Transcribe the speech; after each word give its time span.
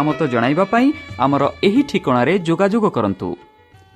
ମତାମତ 0.00 0.26
ଜଣାଇବା 0.32 0.64
ପାଇଁ 0.72 0.86
ଆମର 1.24 1.42
ଏହି 1.68 1.82
ଠିକଣାରେ 1.90 2.34
ଯୋଗାଯୋଗ 2.48 2.86
କରନ୍ତୁ। 2.96 3.28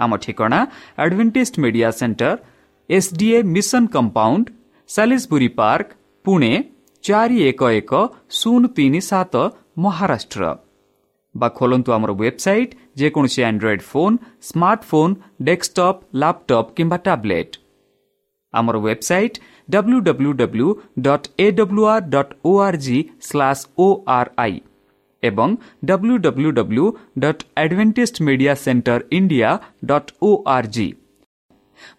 ଆମ 0.02 0.10
ଠିକଣା 0.24 0.60
Adventist 1.02 1.54
media 1.64 1.88
centre 2.00 2.36
SDA 2.90 3.38
mission 3.54 3.82
compound 3.94 4.44
Salisbury 4.90 5.48
park 5.58 5.88
Pune 6.24 6.52
ଚାରି 7.04 7.38
ଏକ 7.50 7.60
ଏକ 7.80 7.92
ଶୂନ 8.38 8.62
ତିନି 8.76 9.00
ସାତ 9.10 9.34
ମହାରାଷ୍ଟ୍ର। 9.84 10.42
ବା 11.34 11.48
ଖୋଲନ୍ତୁ 11.58 11.90
ଆମର 11.96 12.10
ୱେବସାଇଟ୍ 12.20 12.76
ଯେକୌଣସି 13.00 13.40
Android 13.48 13.82
phone 13.90 14.16
smartphone 14.48 15.14
desktop 15.48 15.98
laptop 16.20 16.68
କିମ୍ବା 16.76 16.98
ଟ୍ୟାବ୍ଲେଟ୍ 17.06 17.52
ଆମର 18.54 18.76
website 18.86 19.36
W 19.68 19.98
W 20.08 20.30
W 20.40 20.68
dot 21.06 21.26
A 21.44 21.46
W 21.58 21.82
R 21.94 22.06
dot 22.14 22.32
O 22.48 22.52
R 22.66 22.78
G 22.84 22.98
slash 23.28 23.62
O 23.78 23.88
R 24.18 24.30
I 24.44 24.56
ଏବଂ 25.30 25.48
W 25.84 26.14
W 26.24 26.50
W 26.58 26.84
dot 27.18 27.42
Adventist 27.62 28.16
media 28.26 28.54
centre 28.64 29.00
India 29.18 29.50
dot 29.84 30.10
O 30.22 30.30
R 30.56 30.68
G 30.74 30.88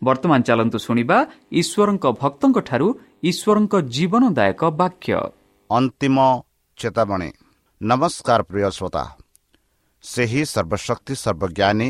ବର୍ତ୍ତମାନ 0.04 0.40
ଚାଲନ୍ତୁ 0.48 0.78
ଶୁଣିବା 0.86 1.18
ଈଶ୍ୱରଙ୍କ 1.52 2.06
ଭକ୍ତଙ୍କଠାରୁ 2.22 2.88
ଈଶ୍ୱରଙ୍କ 3.30 3.74
ଜୀବନଦାୟକ 3.96 4.62
ବାକ୍ୟ। 4.82 5.14
ଅନ୍ତିମ 5.70 6.18
ଚେତାବନୀ। 6.78 7.30
ନମସ୍କାର 7.82 8.40
ପ୍ରିୟ 8.50 8.70
ଶ୍ରୋତା। 8.78 9.04
ସେହି 10.04 10.42
ସର୍ବଶକ୍ତି 10.46 11.14
ସର୍ବଜ୍ଞାନୀ 11.16 11.88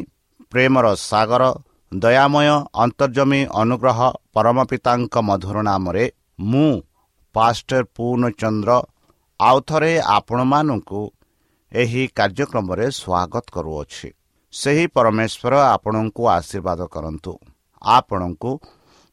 ପ୍ରେମର 0.51 0.85
ସାଗର 1.01 1.43
ଦୟାମୟ 1.91 2.47
ଅନ୍ତର୍ଜମୀ 2.83 3.41
ଅନୁଗ୍ରହ 3.61 3.99
ପରମ 4.33 4.57
ପିତାଙ୍କ 4.69 5.15
ମଧୁର 5.29 5.57
ନାମରେ 5.69 6.05
ମୁଁ 6.51 6.71
ପାଷ୍ଟର 7.35 7.83
ପୂର୍ଣ୍ଣଚନ୍ଦ୍ର 7.95 8.71
ଆଉଥରେ 9.39 9.91
ଆପଣମାନଙ୍କୁ 10.17 11.01
ଏହି 11.81 12.03
କାର୍ଯ୍ୟକ୍ରମରେ 12.17 12.85
ସ୍ୱାଗତ 12.99 13.45
କରୁଅଛି। 13.55 14.09
ସେହି 14.53 14.85
ପରମେଶ୍ୱର 14.95 15.53
ଆପଣଙ୍କୁ 15.75 16.23
ଆଶୀର୍ବାଦ 16.37 16.79
କରନ୍ତୁ। 16.95 17.33
ଆପଣଙ୍କୁ 17.81 18.51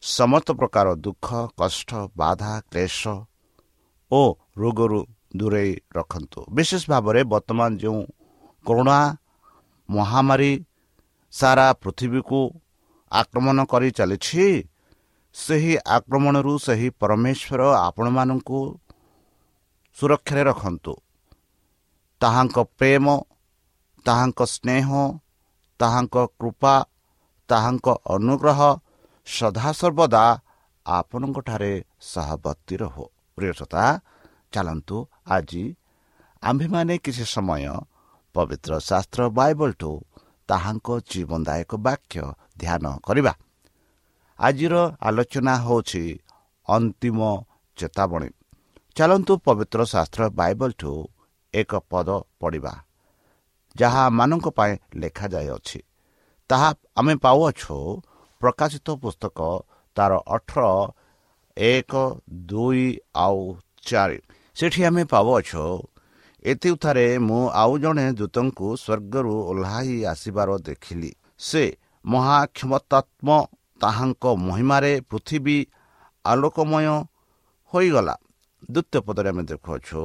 ସମସ୍ତ 0.03 0.47
ପ୍ରକାର 0.59 0.87
ଦୁଃଖ 1.05 1.27
କଷ୍ଟ 1.59 1.89
ବାଧା 2.17 2.53
କ୍ଲେଶ 2.71 3.01
ଓ 4.11 4.21
ରୋଗରୁ 4.61 5.01
ଦୂରେଇ 5.39 5.71
ରଖନ୍ତୁ। 5.97 6.39
ବିଶେଷ 6.55 6.83
ଭାବରେ 6.91 7.21
ବର୍ତ୍ତମାନ 7.33 7.69
ଯେଉଁ 7.83 8.01
କରୋନା 8.65 8.99
ମହାମାରୀ 9.89 10.51
ସାରା 11.33 11.67
ପୃଥିବୀକୁ 11.81 12.39
ଆକ୍ରମଣ 13.11 13.57
କରି 13.71 13.89
ଚାଲିଛି 13.97 14.45
ସେହି 15.35 15.73
ଆକ୍ରମଣରୁ 15.97 16.53
ସେହି 16.65 16.87
ପରମେଶ୍ୱର 17.01 17.61
ଆପଣମାନଙ୍କୁ 17.87 18.59
ସୁରକ୍ଷାରେ 19.97 20.43
ରଖନ୍ତୁ। 20.51 20.93
ତାହାଙ୍କ 22.23 22.57
ପ୍ରେମ 22.79 23.05
ତାହାଙ୍କ 24.05 24.39
ସ୍ନେହ 24.55 24.87
ତାହାଙ୍କ 25.79 26.15
କୃପା 26.39 26.75
ତାହାଙ୍କ 27.49 27.87
ଅନୁଗ୍ରହ 28.15 28.59
ସଦାସର୍ବଦା 29.27 30.23
ଆପଣଙ୍କଠାରେ 30.85 31.73
ସହବର୍ତ୍ତୀ 32.11 32.75
ରହୁ। 32.83 33.05
ପ୍ରିୟତା 33.37 33.83
ଚାଲନ୍ତୁ 34.53 34.97
ଆଜି 35.27 35.63
ଆମ୍ଭେମାନେ 36.43 36.95
କିଛି 37.05 37.25
ସମୟ 37.35 37.65
ପବିତ୍ର 38.35 38.71
ଶାସ୍ତ୍ର 38.89 39.21
ବାଇବଲଠୁ 39.39 39.91
ତାହାଙ୍କ 40.49 40.87
ଜୀବନଦାୟକ 41.11 41.71
ବାକ୍ୟ 41.87 42.23
ଧ୍ୟାନ 42.59 42.83
କରିବା। 43.07 43.33
ଆଜିର 44.39 44.75
ଆଲୋଚନା 45.07 45.53
ହେଉଛି 45.65 46.03
ଅନ୍ତିମ 46.67 47.19
ଚେତାବନୀ। 47.77 48.29
ଚାଲନ୍ତୁ 48.97 49.33
ପବିତ୍ର 49.45 49.79
ଶାସ୍ତ୍ର 49.93 50.21
ବାଇବଲଠୁ 50.39 50.91
ଏକ 51.53 51.71
ପଦ 51.89 52.09
ପଢ଼ିବା। 52.39 52.73
ଯାହା 53.75 54.03
ମାନଙ୍କ 54.09 54.47
ପାଇଁ 54.49 54.73
ଲେଖାଯାଇଅଛି। 54.95 55.79
ତାହା 56.49 56.69
ଆମେ 56.97 57.13
ପାଉଅଛୁ। 57.15 57.77
ପ୍ରକାଶିତ 58.41 58.87
ପୁସ୍ତକ 58.95 59.39
ତାର 59.95 60.11
ଅଠର 60.27 60.65
ଏକ 61.57 61.93
ଦୁଇ 62.45 62.85
ଆଉ 63.15 63.39
ଚାରି। 63.81 64.19
ସେଠି 64.55 64.81
ଆମେ 64.83 65.03
ପାଉଅଛୁ। 65.05 65.63
ଏଥିଉଥାରେ 66.45 67.05
ମୁଁ 67.19 67.41
ଆଉ 67.53 67.73
ଜଣେ 67.77 68.05
ଦୂତଙ୍କୁ 68.13 68.67
ସ୍ୱର୍ଗରୁ 68.75 69.33
ଓହ୍ଲାଇ 69.51 69.95
ଆସିବାର 70.05 70.49
ଦେଖିଲି। 70.59 71.11
ସେ 71.39 71.63
ମହାକ୍ଷମତାତ୍ମ 72.05 73.29
ତାହାଙ୍କ 73.81 74.23
ମହିମାରେ 74.47 74.93
ପୃଥିବୀ 75.09 75.57
ଆଲୋକମୟ 76.25 76.85
ହୋଇଗଲା। 77.73 78.15
ଦ୍ୱିତୀୟ 78.71 78.99
ପଦରେ 79.01 79.29
ଆମେ 79.29 79.43
ଦେଖୁଅଛୁ। 79.43 80.01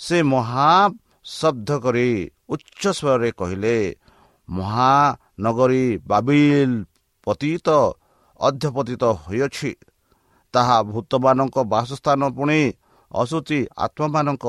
ସେ 0.00 0.16
ମହା 0.22 0.70
ଶବ୍ଦ 1.24 1.68
କରି 1.84 2.08
ଉଚ୍ଚ 2.48 2.82
ସ୍ୱରରେ 2.98 3.30
କହିଲେ 3.40 3.76
ମହାନଗରୀ 4.48 5.86
ବାବିଲ 6.06 6.70
ପତିତ 7.26 7.68
ଅଧ୍ୟପତିତ 8.40 9.02
ହୋଇଅଛି। 9.22 9.70
ତାହା 10.54 10.76
ଭୂତମାନଙ୍କ 10.82 11.56
ବାସସ୍ଥାନ 11.72 12.20
ପୁଣି 12.36 12.60
ଅଶୁଚି 13.10 13.58
ଆତ୍ମାମାନଙ୍କ 13.84 14.46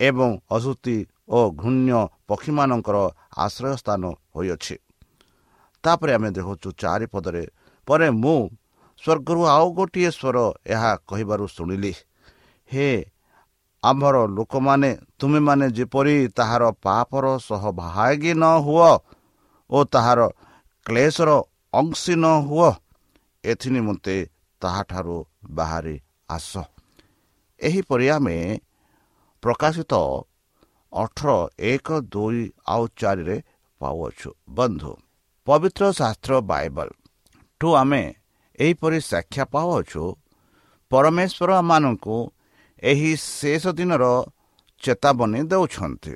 ଏବଂ 0.00 0.30
ଅଶୁତି 0.50 0.96
ଓ 1.28 1.38
ଘୃଣ୍ୟ 1.60 1.90
ପକ୍ଷୀମାନଙ୍କର 2.28 2.96
ଆଶ୍ରୟ 3.44 3.72
ସ୍ଥାନ 3.82 4.02
ହୋଇଅଛି। 4.34 4.76
ତାପରେ 5.84 6.12
ଆମେ 6.16 6.28
ଦେଖୁଛୁ 6.36 6.68
ଚାରିପଦରେ 6.82 7.44
ପରେ 7.88 8.08
ମୁଁ 8.22 8.38
ସ୍ୱର୍ଗରୁ 9.02 9.42
ଆଉ 9.54 9.66
ଗୋଟିଏ 9.78 10.10
ସ୍ୱର 10.10 10.36
ଏହା 10.66 10.92
କହିବାରୁ 11.08 11.44
ଶୁଣିଲି 11.56 11.92
ହେ 12.68 12.88
ଆମ୍ଭର 13.88 14.16
ଲୋକମାନେ 14.36 14.90
ତୁମେମାନେ 15.18 15.66
ଯେପରି 15.76 16.16
ତାହାର 16.38 16.62
ପାପର 16.84 17.24
ସହ 17.40 17.62
ଭାଗି 17.80 18.32
ନ 18.34 18.44
ହୁଅ 18.66 18.90
ଓ 19.70 19.78
ତାହାର 19.94 20.20
କ୍ଲେଶର 20.86 21.30
ଅଂଶୀ 21.74 22.14
ନ 22.16 22.26
ହୁଅ 22.48 22.70
ଏଥି 23.44 23.68
ନିମନ୍ତେ 23.76 24.16
ତାହାଠାରୁ 24.62 25.16
ବାହାରି 25.56 25.96
ଆସ। 26.28 26.52
ଏହିପରି 27.60 28.06
ଆମେ 28.16 28.36
ପ୍ରକାଶିତ 29.42 29.92
ଅଠର 30.92 31.30
ଏକ 31.70 31.88
ଦୁଇ 32.12 32.42
ଆଉ 32.66 32.82
ଚାରିରେ 33.00 33.36
ପାଉଅଛୁ। 33.80 34.30
ବନ୍ଧୁ 34.56 34.92
ପବିତ୍ର 35.46 35.84
ଶାସ୍ତ୍ର 35.98 36.32
ବାଇବଲ 36.50 36.88
ଠୁ 37.60 37.68
ଆମେ 37.82 38.02
ଏହିପରି 38.58 38.98
ସାକ୍ଷା 39.10 39.44
ପାଉଅଛୁ 39.54 40.02
ପରମେଶ୍ୱର 40.90 41.50
ମାନଙ୍କୁ 41.70 42.16
ଏହି 42.82 43.10
ଶେଷ 43.16 43.64
ଦିନର 43.78 44.04
ଚେତାବନୀ 44.82 45.40
ଦେଉଛନ୍ତି 45.50 46.14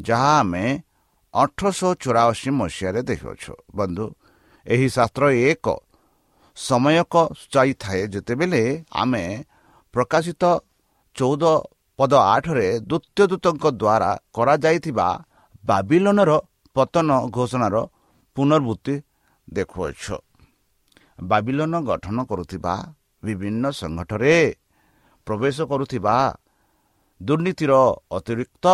ଯାହା 0.00 0.32
ଆମେ 0.40 0.64
ଅଠରଶହ 1.34 1.90
ଚଉରାଅଶୀ 2.02 2.50
ମସିହାରେ 2.50 3.00
ଦେଖୁଅଛୁ। 3.10 3.52
ବନ୍ଧୁ 3.74 4.04
ଏହି 4.66 4.86
ଶାସ୍ତ୍ର 4.96 5.24
ଏକ 5.50 5.66
ସମୟକ 6.56 7.14
ଯାଇଥାଏ 7.52 8.02
ଯେତେବେଳେ 8.12 8.62
ଆମେ 8.92 9.24
ପ୍ରକାଶିତ 9.94 10.42
ଚଉଦ 11.16 11.44
ପଦ 11.98 12.12
ଆଠରେ 12.34 12.68
ଦ୍ୱିତୀୟ 12.80 13.24
ଦୂତଙ୍କ 13.30 13.64
ଦ୍ୱାରା 13.72 14.10
କରାଯାଇଥିବା 14.34 15.08
ବାବିଲନର 15.64 16.30
ପତନ 16.76 17.08
ଘୋଷଣାର 17.36 17.76
ପୁନର୍ବୃତ୍ତି 18.36 18.94
ଦେଖୁଅଛୁ। 19.48 20.16
ବାବିଲନ 21.22 21.72
ଗଠନ 21.88 22.18
କରୁଥିବା 22.30 22.74
ବିଭିନ୍ନ 23.22 23.64
ସଂଗଠନରେ 23.80 24.36
ପ୍ରବେଶ 25.30 25.58
କରୁଥିବା 25.70 26.16
ଦୁର୍ନୀତିର 27.20 27.72
ଅତିରିକ୍ତ 28.16 28.66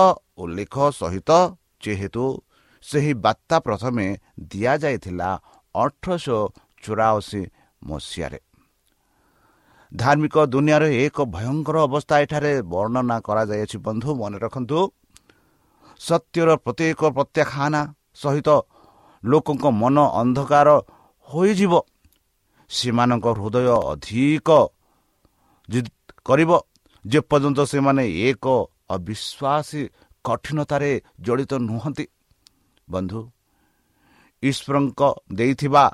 ଉଲ୍ଲେଖ 0.43 0.75
ସହିତ 1.00 1.31
ଯେହେତୁ 1.85 2.25
ସେହି 2.85 3.12
ବାର୍ତ୍ତା 3.25 3.56
ପ୍ରଥମେ 3.67 4.06
ଦିଆଯାଇଥିଲା 4.50 5.31
ଅଠରଶହ 5.75 6.41
ଚଉରାଅଶୀ 6.82 7.43
ମସିହାରେ। 7.82 8.38
ଧାର୍ମିକ 9.93 10.37
ଦୁନିଆରେ 10.53 10.88
ଏକ 11.05 11.17
ଭୟଙ୍କର 11.37 11.76
ଅବସ୍ଥା 11.88 12.14
ଏଠାରେ 12.25 12.53
ବର୍ଣ୍ଣନା 12.73 13.17
କରାଯାଇଅଛି 13.26 13.76
ବନ୍ଧୁ 13.87 14.11
ମନେ 14.21 14.38
ରଖନ୍ତୁ 14.45 14.78
ସତ୍ୟର 16.00 16.49
ପ୍ରତ୍ୟେକ 16.64 17.00
ପ୍ରତ୍ୟାଖ୍ୟାନା 17.16 17.81
ସହିତ 18.23 18.49
ଲୋକଙ୍କ 19.23 19.64
ମନ 19.83 19.97
ଅନ୍ଧକାର 20.21 20.69
ହୋଇଯିବ। 21.28 21.73
ସେମାନଙ୍କ 22.71 23.26
ହୃଦୟ 23.38 23.69
ଅଧିକ 23.92 24.49
କରିବ। 26.26 26.50
ଯେପର୍ଯ୍ୟନ୍ତ 27.04 27.61
ସେମାନେ 27.73 28.04
ଏକ 28.28 28.45
ଅବିଶ୍ୱାସୀ 28.97 29.83
କଠିନତାରେ 30.25 30.92
ଜଡ଼ିତ 31.25 31.52
ନୁହନ୍ତି। 31.68 32.04
ବନ୍ଧୁ 32.88 33.21
ଈଶ୍ୱରଙ୍କ 34.42 35.02
ଦେଇଥିବା 35.38 35.85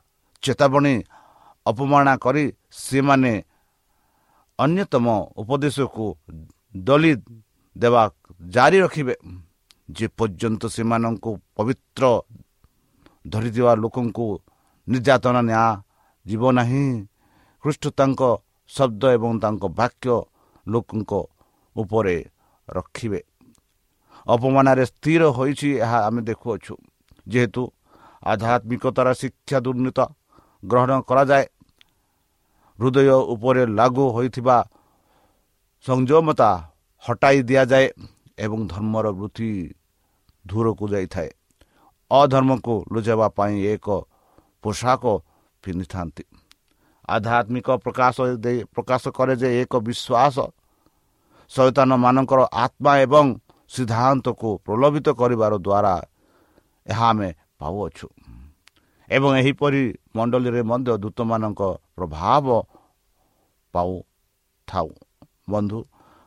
ଚେତାବନୀ 0.42 0.94
ଅପମାନା 1.66 2.14
କରି 2.24 2.44
ସେମାନେ 2.84 3.32
ଅନ୍ୟତମ 4.58 5.06
ଉପଦେଶକୁ 5.40 6.06
ଦଲି 6.74 7.12
ଦେବା 7.76 8.02
ଜାରି 8.54 8.78
ରଖିବେ। 8.84 9.14
ଯେପର୍ଯ୍ୟନ୍ତ 9.96 10.62
ସେମାନଙ୍କୁ 10.74 11.30
ପବିତ୍ର 11.56 12.04
ଧରିଥିବା 13.24 13.72
ଲୋକଙ୍କୁ 13.74 14.26
ନିର୍ଯାତନା 14.88 15.40
ନ୍ୟାୟ 15.50 15.72
ଯିବ 16.26 16.42
ନାହିଁ 16.58 16.84
ଖ୍ରୀଷ୍ଟ 17.64 17.84
ତାଙ୍କ 17.98 18.20
ଶବ୍ଦ 18.74 19.02
ଏବଂ 19.16 19.32
ତାଙ୍କ 19.42 19.64
ବାକ୍ୟ 19.78 20.14
ଲୋକଙ୍କ 20.66 21.12
ଉପରେ 21.76 22.16
ରଖିବେ। 22.68 23.20
ଅପମାନରେ 24.26 24.84
ସ୍ଥିର 24.84 25.22
ହୋଇଛି 25.36 25.68
ଏହା 25.84 25.98
ଆମେ 26.06 26.20
ଦେଖୁଅଛୁ। 26.22 26.74
ଯେହେତୁ 27.28 27.62
ଆଧ୍ୟାତ୍ମିକତାର 28.22 29.08
ଶିକ୍ଷା 29.12 29.58
ଦୁର୍ନୀତ 29.66 29.98
ଗ୍ରହଣ 30.62 30.90
କରାଯାଏ 31.08 31.46
ହୃଦୟ 32.78 33.08
ଉପରେ 33.34 33.62
ଲାଗୁ 33.78 34.04
ହୋଇଥିବା 34.14 34.56
ସଂଯମତା 35.84 36.50
ହଟାଇ 37.04 37.38
ଦିଆଯାଏ 37.42 37.86
ଏବଂ 38.38 38.60
ଧର୍ମର 38.68 39.06
ବୃତ୍ତି 39.18 39.50
ଦୂରକୁ 40.44 40.84
ଯାଇଥାଏ। 40.88 41.30
ଅଧର୍ମକୁ 42.10 42.74
ଲୁଚାଇବା 42.92 43.28
ପାଇଁ 43.28 43.56
ଏକ 43.72 43.86
ପୋଷାକ 44.64 45.04
ପିନ୍ଧିଥାନ୍ତି। 45.64 46.24
ଆଧ୍ୟାତ୍ମିକ 47.14 47.68
ପ୍ରକାଶ 47.84 48.16
ପ୍ରକାଶ 48.74 49.02
କରେ 49.10 49.34
ଯେ 49.36 49.48
ଏକ 49.62 49.72
ବିଶ୍ୱାସ 49.80 50.36
ସୈତାନମାନଙ୍କର 51.50 52.40
ଆତ୍ମା 52.64 52.92
ଏବଂ 53.04 53.26
ସିଦ୍ଧାନ୍ତକୁ 53.70 54.48
ପ୍ରଲୋଭିତ 54.66 55.06
କରିବାର 55.20 55.52
ଦ୍ୱାରା 55.58 55.94
ଏହା 56.86 57.06
ଆମେ 57.08 57.30
ପାଉଅଛୁ 57.58 58.08
ଏବଂ 59.08 59.30
ଏହିପରି 59.40 59.82
ମଣ୍ଡଳୀରେ 60.16 60.62
ମଧ୍ୟ 60.62 60.92
ଦୂତମାନଙ୍କ 61.02 61.62
ପ୍ରଭାବ 61.96 62.46
ପାଉ 63.74 63.92
ଥାଉ 64.68 64.88
ବନ୍ଧୁ 65.50 65.78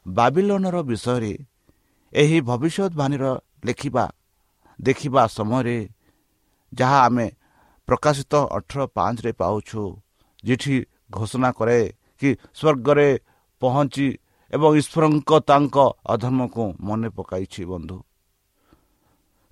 ବାବିଲନର 0.06 0.77
ବିଷୟରେ 0.84 1.34
ଏହି 2.13 2.38
ଭବିଷ୍ୟତବାଣୀର 2.42 3.25
ଲେଖିବା 3.65 4.06
ଦେଖିବା 4.80 5.24
ସମୟରେ 5.27 5.77
ଯାହା 6.72 7.00
ଆମେ 7.08 7.27
ପ୍ରକାଶିତ 7.88 8.34
ଅଠର 8.58 8.80
ପାଞ୍ଚରେ 8.96 9.32
ପାଉଛୁ 9.34 9.84
ଯେଠି 10.45 10.75
ଘୋଷଣା 11.15 11.49
କରେ 11.57 11.79
କି 12.21 12.29
ସ୍ୱର୍ଗରେ 12.59 13.09
ପହଞ୍ଚି 13.61 14.07
ଏବଂ 14.53 14.69
ଈଶ୍ୱରଙ୍କ 14.79 15.31
ତାଙ୍କ 15.49 15.75
ଅଧର୍ମକୁ 16.13 16.63
ମନେ 16.87 17.09
ପକାଇଛି 17.17 17.61
ବନ୍ଧୁ। 17.71 17.97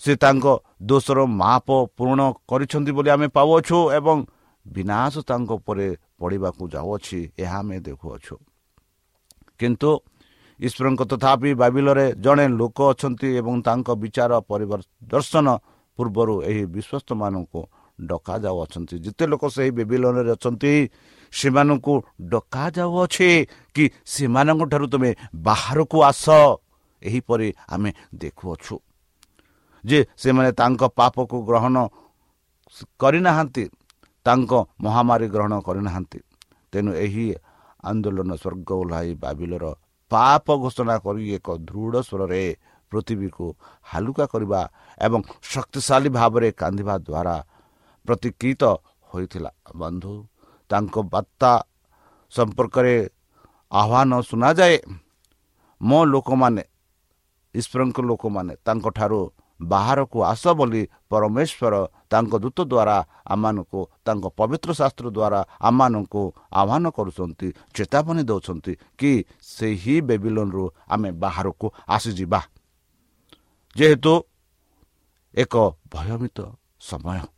ସେ 0.01 0.11
ତାଙ୍କ 0.23 0.45
ଦୋଷର 0.89 1.19
ମାପ 1.41 1.67
ପୂରଣ 1.97 2.21
କରିଛନ୍ତି 2.49 2.91
ବୋଲି 2.97 3.09
ଆମେ 3.15 3.27
ପାଉଅଛୁ 3.37 3.77
ଏବଂ 3.97 4.17
ବିନାଶ 4.65 5.13
ତାଙ୍କ 5.29 5.49
ଉପରେ 5.59 5.87
ପଡ଼ିବାକୁ 6.19 6.63
ଯାଉଅଛି 6.73 7.19
ଏହା 7.43 7.57
ଆମେ 7.63 7.77
ଦେଖୁଅଛୁ। 7.87 8.35
କିନ୍ତୁ 9.59 9.89
ଈଶ୍ୱରଙ୍କ 10.59 11.01
ତଥାପି 11.11 11.49
ବାବିଲରେ 11.61 12.05
ଜଣେ 12.23 12.45
ଲୋକ 12.59 12.77
ଅଛନ୍ତି 12.91 13.27
ଏବଂ 13.39 13.55
ତାଙ୍କ 13.67 13.87
ବିଚାର 14.03 14.31
ପରିଦର୍ଶନ 14.49 15.47
ପୂର୍ବରୁ 15.99 16.35
ଏହି 16.49 16.63
ବିଶ୍ୱସ୍ତମାନଙ୍କୁ 16.75 17.61
ଡକାଯାଉଅଛନ୍ତି। 18.09 18.95
ଯେତେ 19.05 19.23
ଲୋକ 19.31 19.43
ସେହି 19.55 19.71
ବେବିଲନରେ 19.77 20.31
ଅଛନ୍ତି 20.35 20.73
ସେମାନଙ୍କୁ 21.33 21.93
ଡକାଯାଉଅଛି 22.31 23.29
କି 23.75 23.83
ସେମାନଙ୍କ 24.13 24.61
ଠାରୁ 24.71 24.85
ତୁମେ 24.93 25.09
ବାହାରକୁ 25.47 25.97
ଆସ। 26.09 26.25
ଏହିପରି 27.01 27.47
ଆମେ 27.73 27.89
ଦେଖୁଅଛୁ 28.21 28.75
ଯେ 29.83 29.99
ସେମାନେ 30.21 30.49
ତାଙ୍କ 30.59 30.81
ପାପକୁ 30.99 31.37
ଗ୍ରହଣ 31.49 31.75
କରିନାହାନ୍ତି 33.01 33.63
ତାଙ୍କ 34.25 34.51
ମହାମାରୀ 34.85 35.27
ଗ୍ରହଣ 35.33 35.53
କରିନାହାନ୍ତି। 35.67 36.19
ତେଣୁ 36.71 36.91
ଏହି 37.05 37.25
ଆନ୍ଦୋଳନ 37.83 38.31
ସ୍ୱର୍ଗ 38.41 38.69
ଓହ୍ଲାଇ 38.79 39.09
ବାବିଲର 39.23 39.65
ପାପ 40.11 40.45
ଘୋଷଣା 40.63 40.95
କରି 41.05 41.23
ଏକ 41.37 41.47
ଦୃଢ଼ 41.67 41.95
ସ୍ୱରରେ 42.07 42.43
ପୃଥିବୀକୁ 42.91 43.45
ହାଲୁକା 43.91 44.25
କରିବା 44.33 44.61
ଏବଂ 44.97 45.19
ଶକ୍ତିଶାଳୀ 45.53 46.09
ଭାବରେ 46.17 46.49
କାନ୍ଦିବା 46.61 46.95
ଦ୍ୱାରା 47.07 47.35
ପ୍ରତିକୃତ 48.05 48.63
ହୋଇଥିଲା। 49.09 49.51
ବନ୍ଧୁ 49.75 50.13
ତାଙ୍କ 50.69 50.95
ବାର୍ତ୍ତା 51.13 51.51
ସମ୍ପର୍କରେ 52.33 52.95
ଆହ୍ୱାନ 53.71 54.11
ଶୁଣାଯାଏ 54.21 54.75
ମୋ 55.81 55.99
ଲୋକମାନେ 56.05 56.63
ଈଶ୍ୱରଙ୍କ 57.55 57.97
ଲୋକମାନେ 58.09 58.53
ତାଙ୍କଠାରୁ 58.65 59.21
ବାହାରକୁ 59.59 60.17
ଆସ 60.23 60.43
ବୋଲି 60.59 60.81
ପରମେଶ୍ୱର 61.09 61.73
ତାଙ୍କ 62.11 62.33
ଦୂତ 62.43 62.59
ଦ୍ୱାରା 62.71 62.97
ଆମମାନଙ୍କୁ 63.33 63.79
ତାଙ୍କ 64.05 64.25
ପବିତ୍ର 64.39 64.69
ଶାସ୍ତ୍ର 64.79 65.05
ଦ୍ୱାରା 65.17 65.39
ଆମମାନଙ୍କୁ 65.61 66.21
ଆହ୍ୱାନ 66.59 66.85
କରୁଛନ୍ତି 66.97 67.47
ଚେତାବନୀ 67.75 68.23
ଦେଉଛନ୍ତି 68.29 68.73
କି 68.99 69.11
ସେହି 69.53 69.95
ବେବିଲନରୁ 70.09 70.63
ଆମେ 70.93 71.09
ବାହାରକୁ 71.23 71.67
ଆସିଯିବା। 71.95 72.39
ଯେହେତୁ 73.75 74.13
ଏକ 75.33 75.53
ଭୟଭୀତ 75.93 76.37
ସମୟ। 76.81 77.32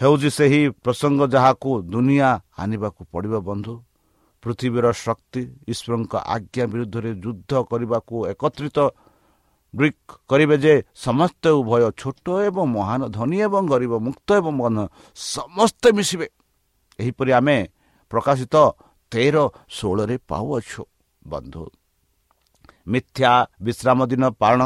ହେଉଛି 0.00 0.30
ସେହି 0.38 0.60
ପ୍ରସଙ୍ଗ 0.84 1.20
ଯାହାକୁ 1.34 1.70
ଦୁନିଆ 1.92 2.28
ଆଣିବାକୁ 2.62 3.00
ପଡ଼ିବ 3.12 3.34
ବନ୍ଧୁ। 3.48 3.74
ପୃଥିବୀର 4.42 4.86
ଶକ୍ତି 5.04 5.40
ଈଶ୍ୱରଙ୍କ 5.72 6.14
ଆଜ୍ଞା 6.34 6.64
ବିରୁଦ୍ଧରେ 6.72 7.10
ଯୁଦ୍ଧ 7.24 7.52
କରିବାକୁ 7.70 8.14
ଏକତ୍ରିତ 8.32 8.78
ଗ୍ରୀକ୍ 9.74 10.04
କରିବେ 10.30 10.56
ଯେ 10.64 10.74
ସମସ୍ତେ 11.04 11.48
ଉଭୟ 11.60 11.82
ଛୋଟ 12.00 12.26
ଏବଂ 12.48 12.64
ମହାନ 12.76 13.02
ଧନୀ 13.16 13.38
ଏବଂ 13.46 13.62
ଗରିବ 13.72 13.92
ମୁକ୍ତ 14.06 14.28
ଏବଂ 14.40 14.52
ମନ 14.60 14.76
ସମସ୍ତେ 15.16 15.88
ମିଶିବେ। 15.98 16.26
ଏହିପରି 16.98 17.30
ଆମେ 17.38 17.56
ପ୍ରକାଶିତ 18.12 18.54
ତେର 19.12 19.36
ଷୋହଳରେ 19.76 20.16
ପାଉଅଛୁ 20.30 20.82
ବନ୍ଧୁ। 21.22 21.64
ମିଥ୍ୟା 22.92 23.32
ବିଶ୍ରାମ 23.66 23.98
ଦିନ 24.12 24.24
ପାଳନ 24.40 24.62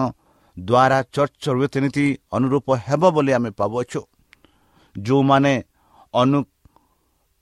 ଦ୍ୱାରା 0.56 0.99
ଚର୍ଚ୍ଚ 1.14 1.44
ରୀତିନୀତି 1.60 2.06
ଅନୁରୂପ 2.37 2.68
ହେବ 2.87 3.02
ବୋଲି 3.14 3.32
ଆମେ 3.38 3.50
ପାଉଅଛୁ। 3.60 4.00
ଯେଉଁମାନେ 4.97 5.52
ଅନୁ 6.14 6.38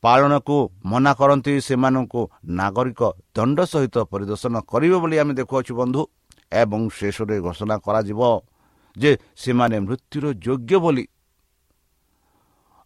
ପାଳନକୁ 0.05 0.57
ମନା 0.91 1.13
କରନ୍ତି 1.21 1.53
ସେମାନଙ୍କୁ 1.69 2.21
ନାଗରିକ 2.61 3.01
ଦଣ୍ଡ 3.37 3.59
ସହିତ 3.73 3.97
ପରିଦର୍ଶନ 4.13 4.55
କରିବେ 4.71 4.97
ବୋଲି 5.03 5.17
ଆମେ 5.23 5.33
ଦେଖୁଅଛୁ 5.41 5.73
ବନ୍ଧୁ। 5.81 6.03
ଏବଂ 6.53 6.81
ଶେଷରେ 6.99 7.37
ଘୋଷଣା 7.47 7.77
କରାଯିବ 7.87 8.21
ଯେ 8.97 9.11
ସେମାନେ 9.43 9.77
ମୃତ୍ୟୁର 9.87 10.25
ଯୋଗ୍ୟ 10.45 10.77
ବୋଲି। 10.85 11.05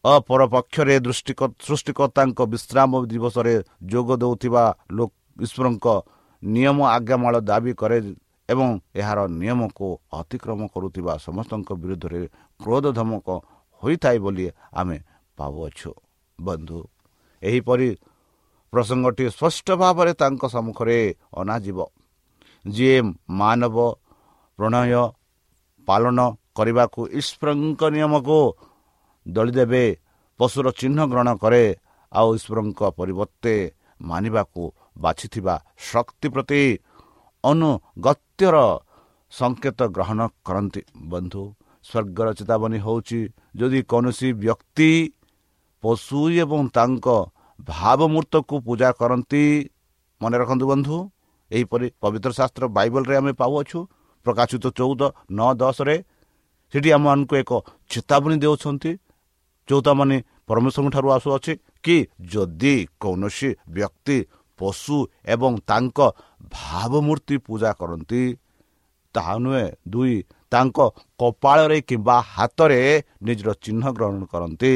ଅପରପକ୍ଷରେ 0.05 0.95
ସୃଷ୍ଟିକର୍ତ୍ତାଙ୍କ 1.67 2.41
ବିଶ୍ରାମ 2.53 2.91
ଦିବସରେ 3.13 3.55
ଯୋଗ 3.93 4.09
ଦେଉଥିବା 4.23 4.65
ଲୋକ 4.97 5.13
ଈଶ୍ୱରଙ୍କ 5.45 5.87
ନିୟମ 6.43 6.79
ଆଜ୍ଞାମାଳ 6.97 7.35
ଦାବି 7.51 7.73
କରେ 7.81 7.99
ଏବଂ 8.49 8.69
ଏହାର 9.01 9.19
ନିୟମକୁ 9.41 9.87
ଅତିକ୍ରମ 10.21 10.61
କରୁଥିବା 10.75 11.13
ସମସ୍ତଙ୍କ 11.27 11.71
ବିରୁଦ୍ଧରେ 11.83 12.21
କ୍ରୋଧ 12.61 12.87
ଧମକ 12.99 13.29
ହୋଇଥାଏ 13.83 14.19
ବୋଲି 14.25 14.47
ଆମେ 14.81 14.97
ପାଉଅଛୁ। 15.39 15.91
ବନ୍ଧୁ 16.39 16.79
ଏହିପରି 17.43 17.89
ପ୍ରସଙ୍ଗଟି 18.73 19.25
ସ୍ପଷ୍ଟ 19.37 19.67
ଭାବରେ 19.83 20.13
ତାଙ୍କ 20.21 20.43
ସମ୍ମୁଖରେ 20.55 20.99
ଅଣାଯିବ 21.41 21.79
ଯିଏ 22.65 22.97
ମାନବ 23.41 23.77
ପ୍ରଣୟ 24.59 24.93
ପାଳନ 25.89 26.19
କରିବାକୁ 26.57 27.01
ଈଶ୍ୱରଙ୍କ 27.19 27.81
ନିୟମକୁ 27.95 28.39
ଦଳିଦେବେ 29.27 29.85
ପଶୁର 30.41 30.67
ଚିହ୍ନ 30.81 30.99
ଗ୍ରହଣ 31.11 31.29
କରେ 31.43 31.65
ଆଉ 32.13 32.29
ଈଶ୍ୱରଙ୍କ 32.39 32.81
ପରିବର୍ତ୍ତେ 32.99 33.55
ମାନିବାକୁ 34.01 34.63
ବାଛିଥିବା 35.05 35.55
ଶକ୍ତି 35.89 36.29
ପ୍ରତି 36.35 36.63
ଅନୁଗତ୍ୟର 37.45 38.57
ସଂକେତ 39.33 39.81
ଗ୍ରହଣ 39.97 40.21
କରନ୍ତି। 40.47 40.83
ବନ୍ଧୁ 41.13 41.43
ସ୍ୱର୍ଗର 41.85 42.29
ଚେତାବନୀ 42.39 42.79
ହେଉଛି 42.87 43.21
ଯଦି 43.55 43.81
କୌଣସି 43.91 44.29
ବ୍ୟକ୍ତି 44.43 44.91
ପଶୁ 45.83 46.19
ଏବଂ 46.45 46.63
ତାଙ୍କ 46.77 47.07
ଭାବମୂର୍ତ୍ତକୁ 47.69 48.55
ପୂଜା 48.67 48.89
କରନ୍ତି 49.01 49.43
ମନେ 50.21 50.37
ରଖନ୍ତୁ 50.43 50.67
ବନ୍ଧୁ 50.73 50.97
ଏହିପରି 51.51 51.87
ପବିତ୍ର 52.03 52.31
ଶାସ୍ତ୍ର 52.39 52.65
ବାଇବଲରେ 52.77 53.15
ଆମେ 53.21 53.33
ପାଉଅଛୁ 53.41 53.79
ପ୍ରକାଶିତ 54.27 54.65
ଚଉଦ 54.79 55.03
ନଅ 55.39 55.51
ଦଶରେ 55.61 55.97
ସେଠି 56.75 56.91
ଆମମାନଙ୍କୁ 56.97 57.35
ଏକ 57.43 57.53
ଚେତାବନୀ 57.91 58.37
ଦେଉଛନ୍ତି। 58.45 58.93
ଚଉତାମାନେ 59.69 60.17
ପରମେଶ୍ୱରଙ୍କ 60.49 60.93
ଠାରୁ 60.95 61.09
ଆସୁଅଛି 61.17 61.53
କି 61.85 61.97
ଯଦି 62.33 62.75
କୌଣସି 63.01 63.49
ବ୍ୟକ୍ତି 63.75 64.17
ପଶୁ 64.59 64.97
ଏବଂ 65.35 65.53
ତାଙ୍କ 65.71 65.99
ଭାବମୂର୍ତ୍ତି 66.55 67.37
ପୂଜା 67.47 67.71
କରନ୍ତି 67.81 68.23
ତାହା 69.15 69.35
ନୁହେଁ 69.45 69.67
ଦୁଇ 69.89 70.15
ତାଙ୍କ 70.53 70.79
କପାଳରେ 71.21 71.79
କିମ୍ବା 71.89 72.17
ହାତରେ 72.35 72.81
ନିଜର 73.23 73.49
ଚିହ୍ନ 73.65 73.85
ଗ୍ରହଣ 73.97 74.23
କରନ୍ତି। 74.33 74.73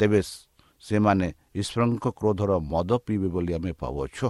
ତେବେ 0.00 0.20
ସେମାନେ 0.82 1.26
ଈଶ୍ୱରଙ୍କ 1.60 2.04
କ୍ରୋଧର 2.18 2.50
ମଦ 2.72 2.90
ପିଇବେ 3.04 3.28
ବୋଲି 3.34 3.52
ଆମେ 3.54 3.72
ପାଉଅଛୁ। 3.72 4.26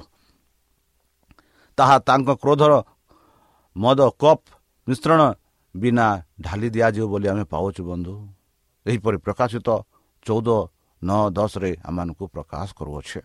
ତାହା 1.78 1.96
ତାଙ୍କ 2.08 2.28
କ୍ରୋଧର 2.42 2.72
ମଦ 3.76 4.00
କପ୍ 4.18 4.46
ମିଶ୍ରଣ 4.88 5.20
ବିନା 5.74 6.06
ଢାଲି 6.40 6.68
ଦିଆଯିବ 6.74 7.04
ବୋଲି 7.12 7.26
ଆମେ 7.32 7.44
ପାଉଛୁ 7.44 7.82
ବନ୍ଧୁ। 7.90 8.14
ଏହିପରି 8.86 9.16
ପ୍ରକାଶିତ 9.26 9.68
ଚଉଦ 10.26 10.48
ନଅ 11.02 11.22
ଦଶରେ 11.30 11.70
ଆମମାନଙ୍କୁ 11.88 12.24
ପ୍ରକାଶ 12.34 12.68
କରୁଅଛେ। 12.74 13.20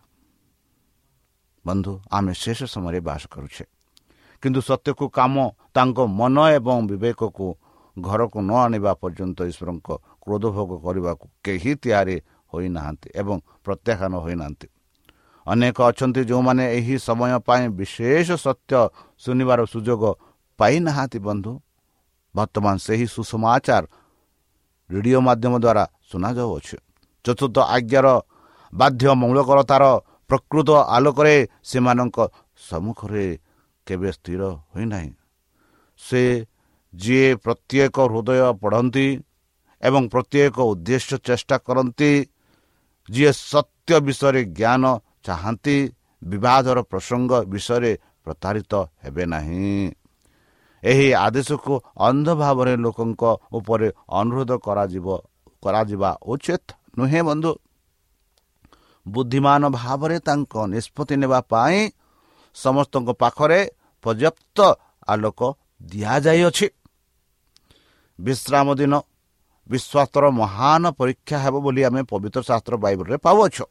ବନ୍ଧୁ 1.65 1.91
ଆମେ 2.11 2.33
ଶେଷ 2.33 2.59
ସମୟରେ 2.69 2.99
ବାସ 3.01 3.23
କରୁଛେ। 3.27 3.65
କିନ୍ତୁ 4.41 4.61
ସତ୍ୟକୁ 4.69 5.05
କାମ 5.17 5.35
ତାଙ୍କ 5.75 5.97
ମନ 6.19 6.35
ଏବଂ 6.57 6.77
ବିବେକକୁ 6.89 7.47
ଘରକୁ 7.97 8.39
ନ 8.41 8.51
ଆଣିବା 8.65 8.91
ପର୍ଯ୍ୟନ୍ତ 9.01 9.39
ଈଶ୍ୱରଙ୍କ 9.51 9.87
କ୍ରୋଧ 10.23 10.43
ଭୋଗ 10.55 10.71
କରିବାକୁ 10.85 11.25
କେହି 11.45 11.71
ତିଆରି 11.81 12.17
ହୋଇନାହାନ୍ତି 12.51 13.07
ଏବଂ 13.21 13.37
ପ୍ରତ୍ୟାଖ୍ୟାନ 13.65 14.13
ହୋଇନାହାନ୍ତି। 14.25 14.67
ଅନେକ 15.47 15.77
ଅଛନ୍ତି 15.89 16.21
ଯେଉଁମାନେ 16.29 16.63
ଏହି 16.77 16.95
ସମୟ 17.07 17.31
ପାଇଁ 17.47 17.63
ବିଶେଷ 17.79 18.27
ସତ୍ୟ 18.45 18.71
ଶୁଣିବାର 19.23 19.59
ସୁଯୋଗ 19.73 20.03
ପାଇନାହାନ୍ତି 20.59 21.19
ବନ୍ଧୁ। 21.27 21.51
ବର୍ତ୍ତମାନ 22.35 22.75
ସେହି 22.77 23.05
ସୁସମାଚାର 23.15 23.83
ରେଡ଼ିଓ 24.89 25.19
ମାଧ୍ୟମ 25.27 25.53
ଦ୍ୱାରା 25.63 25.83
ଶୁଣାଯାଉଅଛି। 26.09 26.77
ଚତୁର୍ଥ 27.25 27.57
ଆଜ୍ଞାର 27.75 28.07
ବାଧ୍ୟ 28.73 29.03
ମୌଳିକରତାର 29.21 29.83
ପ୍ରକୃତ 30.29 30.69
ଆଲୋକରେ 30.95 31.35
ସେମାନଙ୍କ 31.63 32.17
ସମ୍ମୁଖରେ 32.59 33.25
କେବେ 33.87 34.09
ସ୍ଥିର 34.11 34.41
ହୋଇନାହିଁ। 34.73 35.11
ସେ 35.99 36.23
ଯିଏ 36.93 37.29
ପ୍ରତ୍ୟେକ 37.35 37.95
ହୃଦୟ 38.05 38.41
ପଢ଼ନ୍ତି 38.61 39.07
ଏବଂ 39.83 40.03
ପ୍ରତ୍ୟେକ 40.13 40.57
ଉଦ୍ଦେଶ୍ୟ 40.71 41.15
ଚେଷ୍ଟା 41.27 41.55
କରନ୍ତି 41.67 42.11
ଯିଏ 43.09 43.31
ସତ୍ୟ 43.51 43.91
ବିଷୟରେ 44.07 44.41
ଜ୍ଞାନ 44.57 44.83
ଚାହାନ୍ତି 45.25 45.77
ବିବାଦର 46.21 46.77
ପ୍ରସଙ୍ଗ 46.91 47.31
ବିଷୟରେ 47.45 47.91
ପ୍ରତାରିତ 48.25 48.73
ହେବେ 49.03 49.23
ନାହିଁ। 49.25 49.91
ଏହି 50.83 51.07
ଆଦେଶକୁ 51.17 51.73
ଅନ୍ଧ 51.99 52.27
ଭାବରେ 52.41 52.73
ଲୋକଙ୍କ 52.75 53.23
ଉପରେ 53.53 53.87
ଅନୁରୋଧ 54.19 54.51
କରାଯିବ 54.65 55.07
କରାଯିବା 55.63 56.09
ଉଚିତ 56.23 56.65
ନୁହେଁ 56.97 57.21
ବନ୍ଧୁ। 57.29 57.51
ବୁଦ୍ଧିମାନ 59.05 59.61
ଭାବରେ 59.69 60.17
ତାଙ୍କ 60.27 60.53
ନିଷ୍ପତ୍ତି 60.73 61.15
ନେବା 61.21 61.39
ପାଇଁ 61.51 61.77
ସମସ୍ତଙ୍କ 62.55 63.09
ପାଖରେ 63.21 63.59
ପର୍ଯ୍ୟାପ୍ତ 64.03 64.57
ଆଲୋକ 65.11 65.39
ଦିଆଯାଇଅଛି। 65.91 66.67
ବିଶ୍ରାମ 68.19 68.67
ଦିନ 68.79 68.93
ବିଶ୍ୱାସର 69.69 70.23
ମହାନ 70.41 70.83
ପରୀକ୍ଷା 70.99 71.37
ହେବ 71.43 71.55
ବୋଲି 71.65 71.81
ଆମେ 71.89 72.01
ପବିତ୍ର 72.11 72.39
ଶାସ୍ତ୍ର 72.49 72.73
ବାଇବଲରେ 72.83 73.17
ପାଉଅଛୁ। 73.25 73.65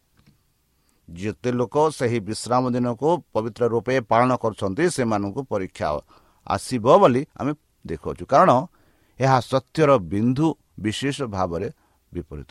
ଯେତେ 1.09 1.51
ଲୋକ 1.59 1.75
ସେହି 1.99 2.19
ବିଶ୍ରାମ 2.29 2.63
ଦିନକୁ 2.75 3.09
ପବିତ୍ର 3.35 3.63
ରୂପେ 3.75 3.95
ପାଳନ 4.11 4.31
କରୁଛନ୍ତି 4.43 4.85
ସେମାନଙ୍କୁ 4.97 5.41
ପରୀକ୍ଷା 5.53 5.87
ଆସିବ 6.47 6.87
ବୋଲି 7.03 7.23
ଆମେ 7.41 7.53
ଦେଖାଉଛୁ 7.85 8.25
କାରଣ 8.33 8.51
ଏହା 9.21 9.39
ସତ୍ୟର 9.51 9.91
ବିନ୍ଦୁ 10.13 10.47
ବିଶେଷ 10.85 11.19
ଭାବରେ 11.35 11.69
ବିପରୀତ। 12.13 12.51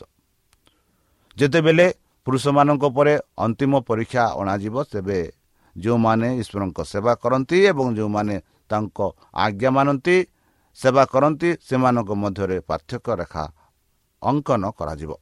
ଯେତେବେଳେ 1.36 1.86
ପୁରୁଷମାନଙ୍କ 2.26 2.82
ଉପରେ 2.90 3.14
ଅନ୍ତିମ 3.44 3.72
ପରୀକ୍ଷା 3.88 4.22
ଅଣାଯିବ 4.40 4.76
ତେବେ 4.92 5.18
ଯେଉଁମାନେ 5.76 6.28
ଈଶ୍ୱରଙ୍କ 6.40 6.78
ସେବା 6.92 7.12
କରନ୍ତି 7.22 7.56
ଏବଂ 7.70 7.86
ଯେଉଁମାନେ 7.98 8.36
ତାଙ୍କ 8.70 8.98
ଆଜ୍ଞା 9.44 9.70
ମାନନ୍ତି 9.76 10.16
ସେବା 10.78 11.04
କରନ୍ତି 11.12 11.48
ସେମାନଙ୍କ 11.68 12.10
ମଧ୍ୟରେ 12.22 12.56
ପାର୍ଥକ୍ୟ 12.68 13.10
ରେଖା 13.20 13.44
ଅଙ୍କନ 14.22 14.62
କରାଯିବ। 14.78 15.12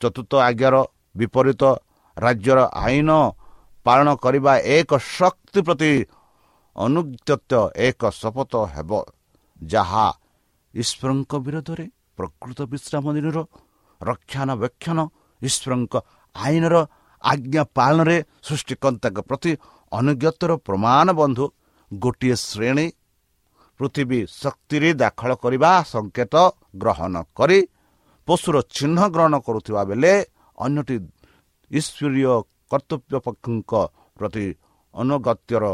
ଚତୁର୍ଥ 0.00 0.32
ଆଜ୍ଞାର 0.48 0.76
ବିପରୀତ 1.14 1.62
ରାଜ୍ୟର 2.16 2.58
ଆଇନ 2.84 3.10
ପାଳନ 3.86 4.08
କରିବା 4.24 4.52
ଏକ 4.76 4.90
ଶକ୍ତି 5.16 5.60
ପ୍ରତି 5.66 5.92
ଅନୁଦ୍ୟତ 6.76 7.52
ଏକ 7.88 8.02
ଶପଥ 8.20 8.52
ହେବ। 8.74 8.90
ଯାହା 9.66 10.06
ଈଶ୍ୱରଙ୍କ 10.74 11.32
ବିରୋଧରେ 11.46 11.86
ପ୍ରକୃତ 12.18 12.58
ବିଶ୍ରାମ 12.72 13.04
ଦିନର 13.16 13.38
ରକ୍ଷଣାବେକ୍ଷଣ 14.00 14.98
ଈଶ୍ୱରଙ୍କ 15.42 15.94
ଆଇନର 16.36 16.74
ଆଜ୍ଞା 17.24 17.62
ପାଳନରେ 17.76 18.16
ସୃଷ୍ଟିକର୍ତ୍ତାଙ୍କ 18.46 19.18
ପ୍ରତି 19.28 19.52
ଅନୁଜ୍ଞତର 19.92 20.50
ପ୍ରମାଣ 20.66 21.06
ବନ୍ଧୁ 21.20 21.44
ଗୋଟିଏ 21.92 22.36
ଶ୍ରେଣୀ 22.48 22.86
ପୃଥିବୀ 23.80 24.20
ଶକ୍ତିରେ 24.42 24.90
ଦାଖଲ 25.00 25.30
କରିବା 25.42 25.70
ସଂକେତ 25.92 26.34
ଗ୍ରହଣ 26.82 27.14
କରି 27.38 27.58
ପଶୁର 28.28 28.56
ଚିହ୍ନ 28.76 28.98
ଗ୍ରହଣ 29.14 29.34
କରୁଥିବା 29.46 29.82
ବେଳେ 29.90 30.12
ଅନ୍ୟଟି 30.58 30.96
ଈଶ୍ୱରୀୟ 31.70 32.32
କର୍ତ୍ତବ୍ୟ 32.70 33.16
ପକ୍ଷଙ୍କ 33.26 33.72
ପ୍ରତି 34.16 34.46
ଅନୁଗତ୍ୟର 34.94 35.64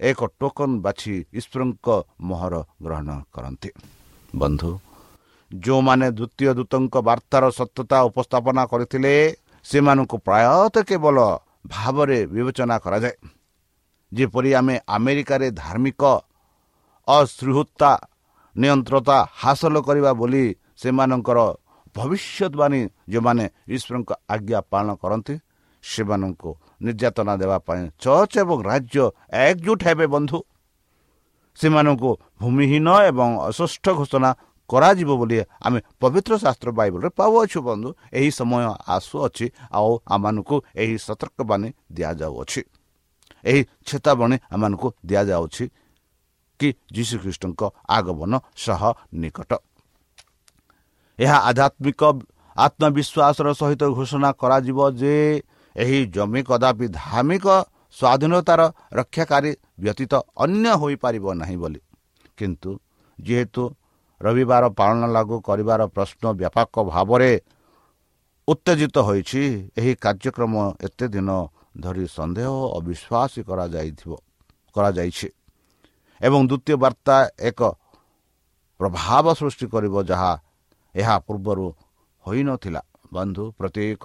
ଏକ 0.00 0.20
ଟୋକନ 0.40 0.70
ବାଛି 0.84 1.14
ଈଶ୍ୱରଙ୍କ 1.38 1.86
ମୋହର 2.28 2.54
ଗ୍ରହଣ 2.84 3.08
କରନ୍ତି। 3.34 3.70
ବନ୍ଧୁ 4.32 4.70
ଯେଉଁମାନେ 5.50 6.06
ଦ୍ୱିତୀୟ 6.18 6.50
ଦୂତଙ୍କ 6.58 6.94
ବାର୍ତ୍ତାର 7.08 7.44
ସତ୍ୟତା 7.58 7.96
ଉପସ୍ଥାପନା 8.08 8.62
କରିଥିଲେ 8.72 9.14
ସେମାନଙ୍କୁ 9.64 10.16
ପ୍ରାୟତଃ 10.26 10.82
କେବଳ 10.88 11.18
ଭାବରେ 11.66 12.18
ବିବେଚନା 12.34 12.76
କରାଯାଏ। 12.84 13.16
ଯେପରି 14.12 14.50
ଆମେ 14.58 14.74
ଆମେରିକାରେ 14.94 15.48
ଧାର୍ମିକ 15.62 16.02
ଅଶୃହତା 17.08 17.92
ନିୟନ୍ତ୍ରତା 18.56 19.16
ହାସଲ 19.40 19.76
କରିବା 19.86 20.12
ବୋଲି 20.20 20.44
ସେମାନଙ୍କର 20.80 21.38
ଭବିଷ୍ୟତବାଣୀ 21.96 22.80
ଯେଉଁମାନେ 23.12 23.44
ଈଶ୍ୱରଙ୍କ 23.74 24.10
ଆଜ୍ଞା 24.34 24.60
ପାଳନ 24.72 24.88
କରନ୍ତି 25.02 25.34
ସେମାନଙ୍କୁ 25.84 26.50
ନିର୍ଯାତନା 26.84 27.34
ଦେବା 27.42 27.58
ପାଇଁ 27.66 27.82
ଚର୍ଚ୍ଚ 28.02 28.34
ଏବଂ 28.44 28.58
ରାଜ୍ୟ 28.70 29.04
ଏକଜୁଟ 29.46 29.80
ହେବେ 29.88 30.06
ବନ୍ଧୁ। 30.14 30.38
ସେମାନଙ୍କୁ 31.58 32.10
ଭୂମିହୀନ 32.40 32.88
ଏବଂ 33.10 33.28
ଅସୁଷ୍ଠ 33.48 33.84
ଘୋଷଣା 33.98 34.30
କରାଯିବ 34.70 35.10
ବୋଲି 35.20 35.36
ଆମେ 35.66 35.78
ପବିତ୍ର 36.00 36.32
ଶାସ୍ତ୍ର 36.44 36.68
ବାଇବଲରେ 36.78 37.08
ପାଉଅଛୁ 37.18 37.58
ବନ୍ଧୁ। 37.68 37.88
ଏହି 38.12 38.30
ସମୟ 38.38 38.64
ଆସୁଅଛି 38.96 39.46
ଆଉ 39.72 39.92
ଆମମାନଙ୍କୁ 40.14 40.56
ଏହି 40.82 40.96
ସତର୍କବାଣୀ 41.06 41.68
ଦିଆଯାଉଅଛି। 41.92 42.60
ଏହି 43.44 43.62
ଚେତାବଣୀ 43.86 44.36
ଆମମାନଙ୍କୁ 44.54 44.88
ଦିଆଯାଉଛି 45.08 45.64
କି 46.60 46.68
ଯୀଶୁଖ୍ରୀଷ୍ଟଙ୍କ 46.94 47.60
ଆଗମନ 47.88 48.32
ସହ 48.56 48.82
ନିକଟ। 49.14 49.52
ଏହା 51.18 51.38
ଆଧ୍ୟାତ୍ମିକ 51.48 52.02
ଆତ୍ମବିଶ୍ୱାସର 52.56 53.48
ସହିତ 53.60 53.82
ଘୋଷଣା 53.96 54.30
କରାଯିବ 54.40 54.78
ଯେ 55.00 55.14
ଏହି 55.76 55.98
ଜମି 56.06 56.40
କଦାପି 56.48 56.86
ଧାର୍ମିକ 56.92 57.46
ସ୍ୱାଧୀନତାର 57.96 58.60
ରକ୍ଷାକାରୀ 58.92 59.52
ବ୍ୟତୀତ 59.80 60.12
ଅନ୍ୟ 60.44 60.66
ହୋଇପାରିବ 60.80 61.24
ନାହିଁ 61.40 61.56
ବୋଲି। 61.56 61.80
କିନ୍ତୁ 62.38 62.70
ଯେହେତୁ 63.18 63.62
ରବିବାର 64.22 64.64
ପାଳନ 64.78 65.00
ଲାଗୁ 65.16 65.36
କରିବାର 65.48 65.80
ପ୍ରଶ୍ନ 65.94 66.24
ବ୍ୟାପକ 66.40 66.74
ଭାବରେ 66.92 67.32
ଉତ୍ତେଜିତ 68.48 68.96
ହୋଇଛି। 69.08 69.42
ଏହି 69.78 69.92
କାର୍ଯ୍ୟକ୍ରମ 70.04 70.54
ଏତେ 70.86 71.06
ଦିନ 71.14 71.30
ଧରି 71.84 72.06
ସନ୍ଦେହ 72.16 72.48
ଓ 72.52 72.64
ଅବିଶ୍ୱାସ 72.78 73.32
କରାଯାଇଥିବ 73.48 74.12
କରାଯାଇଛି। 74.76 75.28
ଏବଂ 76.20 76.40
ଦ୍ୱିତୀୟ 76.50 76.74
ବାର୍ତ୍ତା 76.82 77.16
ଏକ 77.48 77.60
ପ୍ରଭାବ 78.80 79.26
ସୃଷ୍ଟି 79.40 79.66
କରିବ 79.74 79.94
ଯାହା 80.10 80.32
ଏହା 80.94 81.16
ପୂର୍ବରୁ 81.26 81.66
ହୋଇନଥିଲା। 82.24 82.82
ବନ୍ଧୁ 83.14 83.44
ପ୍ରତ୍ୟେକ 83.58 84.04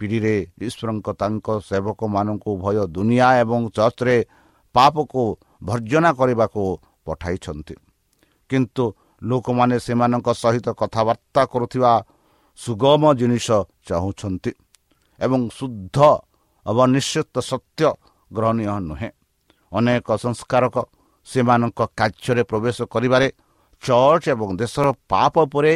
ପିଢ଼ିରେ 0.00 0.36
ଈଶ୍ୱରଙ୍କ 0.66 1.08
ତାଙ୍କ 1.20 1.46
ସେବକମାନଙ୍କୁ 1.68 2.48
ଉଭୟ 2.56 2.76
ଦୁନିଆ 2.96 3.28
ଏବଂ 3.42 3.60
ଚର୍ଚ୍ଚରେ 3.76 4.16
ପାପକୁ 4.74 5.22
ଭର୍ଜନା 5.62 6.10
କରିବାକୁ 6.18 6.62
ପଠାଇଛନ୍ତି। 7.06 7.74
କିନ୍ତୁ 8.50 8.84
ଲୋକମାନେ 9.22 9.76
ସେମାନଙ୍କ 9.86 10.28
ସହିତ 10.42 10.66
କଥାବାର୍ତ୍ତା 10.80 11.42
କରୁଥିବା 11.52 11.92
ସୁଗମ 12.58 13.02
ଜିନିଷ 13.20 13.48
ଚାହୁଁଛନ୍ତି 13.88 14.52
ଏବଂ 15.20 15.40
ଶୁଦ୍ଧ 15.58 15.98
ଅବନିଶ୍ଚିତ 16.66 17.36
ସତ୍ୟ 17.50 17.88
ଗ୍ରହଣୀୟ 18.30 18.66
ନୁହେଁ। 18.88 19.10
ଅନେକ 19.72 20.08
ସଂସ୍କାରକ 20.24 20.76
ସେମାନଙ୍କ 21.26 21.80
କାର୍ଯ୍ୟରେ 21.98 22.42
ପ୍ରବେଶ 22.50 22.78
କରିବାରେ 22.94 23.28
ଚର୍ଚ୍ଚ 23.82 24.26
ଏବଂ 24.34 24.48
ଦେଶର 24.62 24.86
ପାପ 25.12 25.34
ଉପରେ 25.46 25.72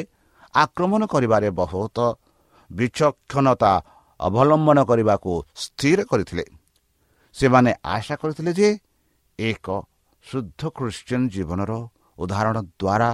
ଆକ୍ରମଣ 0.55 1.03
କରିବାରେ 1.15 1.49
ବହୁତ 1.61 1.99
ବିଚକ୍ଷଣତା 2.71 3.73
ଅବଲମ୍ବନ 4.21 4.79
କରିବାକୁ 4.91 5.33
ସ୍ଥିର 5.63 5.99
କରିଥିଲେ। 6.11 6.45
ସେମାନେ 7.37 7.71
ଆଶା 7.95 8.15
କରିଥିଲେ 8.21 8.53
ଯେ 8.59 8.69
ଏକ 9.39 9.67
ଶୁଦ୍ଧ 10.25 10.61
ଖ୍ରୀଷ୍ଟିଆନ 10.77 11.23
ଜୀବନର 11.35 11.73
ଉଦାହରଣ 12.19 12.57
ଦ୍ୱାରା 12.81 13.11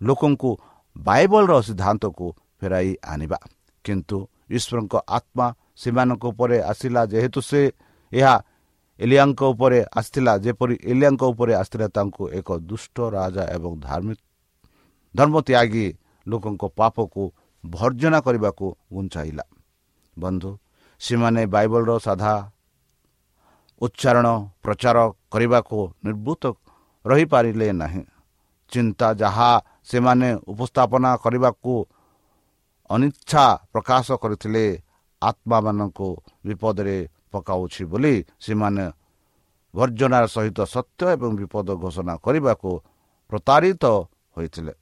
ଲୋକଙ୍କୁ 0.00 0.50
ବାଇବଲର 0.96 1.52
ସିଦ୍ଧାନ୍ତକୁ 1.62 2.26
ଫେରାଇ 2.58 2.90
ଆଣିବା 3.04 3.38
କିନ୍ତୁ 3.84 4.18
ଈଶ୍ୱରଙ୍କ 4.50 4.94
ଆତ୍ମା 5.08 5.46
ସେମାନଙ୍କ 5.76 6.24
ଉପରେ 6.26 6.56
ଆସିଲା 6.62 7.02
ଯେହେତୁ 7.06 7.40
ସେ 7.40 7.60
ଏହା 8.12 8.34
ଏଲିଆଙ୍କ 9.00 9.40
ଉପରେ 9.52 9.78
ଆସିଥିଲା 9.92 10.32
ଯେପରି 10.38 10.74
ଏଲିଆଙ୍କ 10.84 11.22
ଉପରେ 11.32 11.52
ଆସିଥିଲା 11.54 11.88
ତାଙ୍କୁ 11.88 12.22
ଏକ 12.32 12.48
ଦୁଷ୍ଟ 12.62 12.96
ରାଜା 13.12 13.44
ଏବଂ 13.56 13.72
ଧାର୍ମିକ 13.80 14.18
ଧର୍ମ 15.14 15.34
ତ୍ୟାଗୀ 15.40 15.86
ଲୋକଙ୍କ 16.26 16.62
ପାପକୁ 16.76 17.22
ଭର୍ଜନା 17.64 18.18
କରିବାକୁ 18.20 18.66
ଗୁଞ୍ଚାଇଲା 18.92 19.44
ବନ୍ଧୁ 20.16 20.50
ସେମାନେ 21.00 21.42
ବାଇବଲର 21.46 21.92
ସାଧା 21.98 22.34
ଉଚ୍ଚାରଣ 23.80 24.26
ପ୍ରଚାର 24.62 24.98
କରିବାକୁ 25.32 25.78
ନିର୍ବୃତ୍ତ 26.04 26.44
ରହିପାରିଲେ 27.04 27.68
ନାହିଁ 27.74 28.02
ଚିନ୍ତା 28.72 29.08
ଯାହା 29.14 29.50
ସେମାନେ 29.86 30.28
ଉପସ୍ଥାପନା 30.52 31.10
କରିବାକୁ 31.24 31.74
ଅନିଚ୍ଛା 32.90 33.44
ପ୍ରକାଶ 33.72 34.06
କରିଥିଲେ। 34.22 34.64
ଆତ୍ମାମାନଙ୍କୁ 35.22 36.08
ବିପଦରେ 36.46 36.96
ପକାଉଛି 37.32 37.82
ବୋଲି 37.92 38.14
ସେମାନେ 38.40 38.84
ବର୍ଜନାର 39.74 40.24
ସହିତ 40.26 40.58
ସତ୍ୟ 40.74 41.02
ଏବଂ 41.14 41.30
ବିପଦ 41.40 41.68
ଘୋଷଣା 41.82 42.14
କରିବାକୁ 42.24 42.70
ପ୍ରତାରିତ 43.30 43.84
ହୋଇଥିଲେ। 44.36 44.74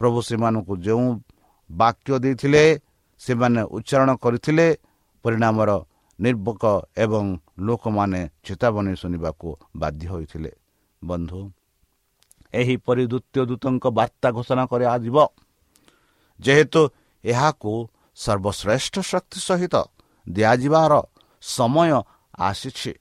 ପ୍ରଭୁ 0.00 0.18
ସେମାନଙ୍କୁ 0.28 0.74
ଯେଉଁ 0.86 1.06
ବାକ୍ୟ 1.70 2.10
ଦେଇଥିଲେ 2.24 2.64
ସେମାନେ 3.20 3.60
ଉଚ୍ଚାରଣ 3.76 4.10
କରିଥିଲେ। 4.24 4.66
ପରିଣାମର 5.24 5.70
ନିର୍ଭୋକ 6.18 6.64
ଏବଂ 6.96 7.24
ଲୋକମାନେ 7.58 8.20
ଚେତାବନୀ 8.44 8.92
ଶୁଣିବାକୁ 9.02 9.48
ବାଧ୍ୟ 9.76 10.04
ହୋଇଥିଲେ। 10.12 10.50
ବନ୍ଧୁ 11.02 11.40
ଏହିପରି 12.54 13.04
ଦ୍ୱିତୀୟ 13.06 13.42
ଦୂତଙ୍କ 13.46 13.84
ବାର୍ତ୍ତା 13.98 14.28
ଘୋଷଣା 14.30 14.64
କରାଯିବ 14.66 15.16
ଯେହେତୁ 16.40 16.80
ଏହାକୁ 17.24 17.72
ସର୍ବଶ୍ରେଷ୍ଠ 18.16 18.94
ଶକ୍ତି 19.00 19.38
ସହିତ 19.40 19.74
ଦିଆଯିବାର 20.26 20.92
ସମୟ 21.42 21.90
ଆସିଛି। 22.38 22.92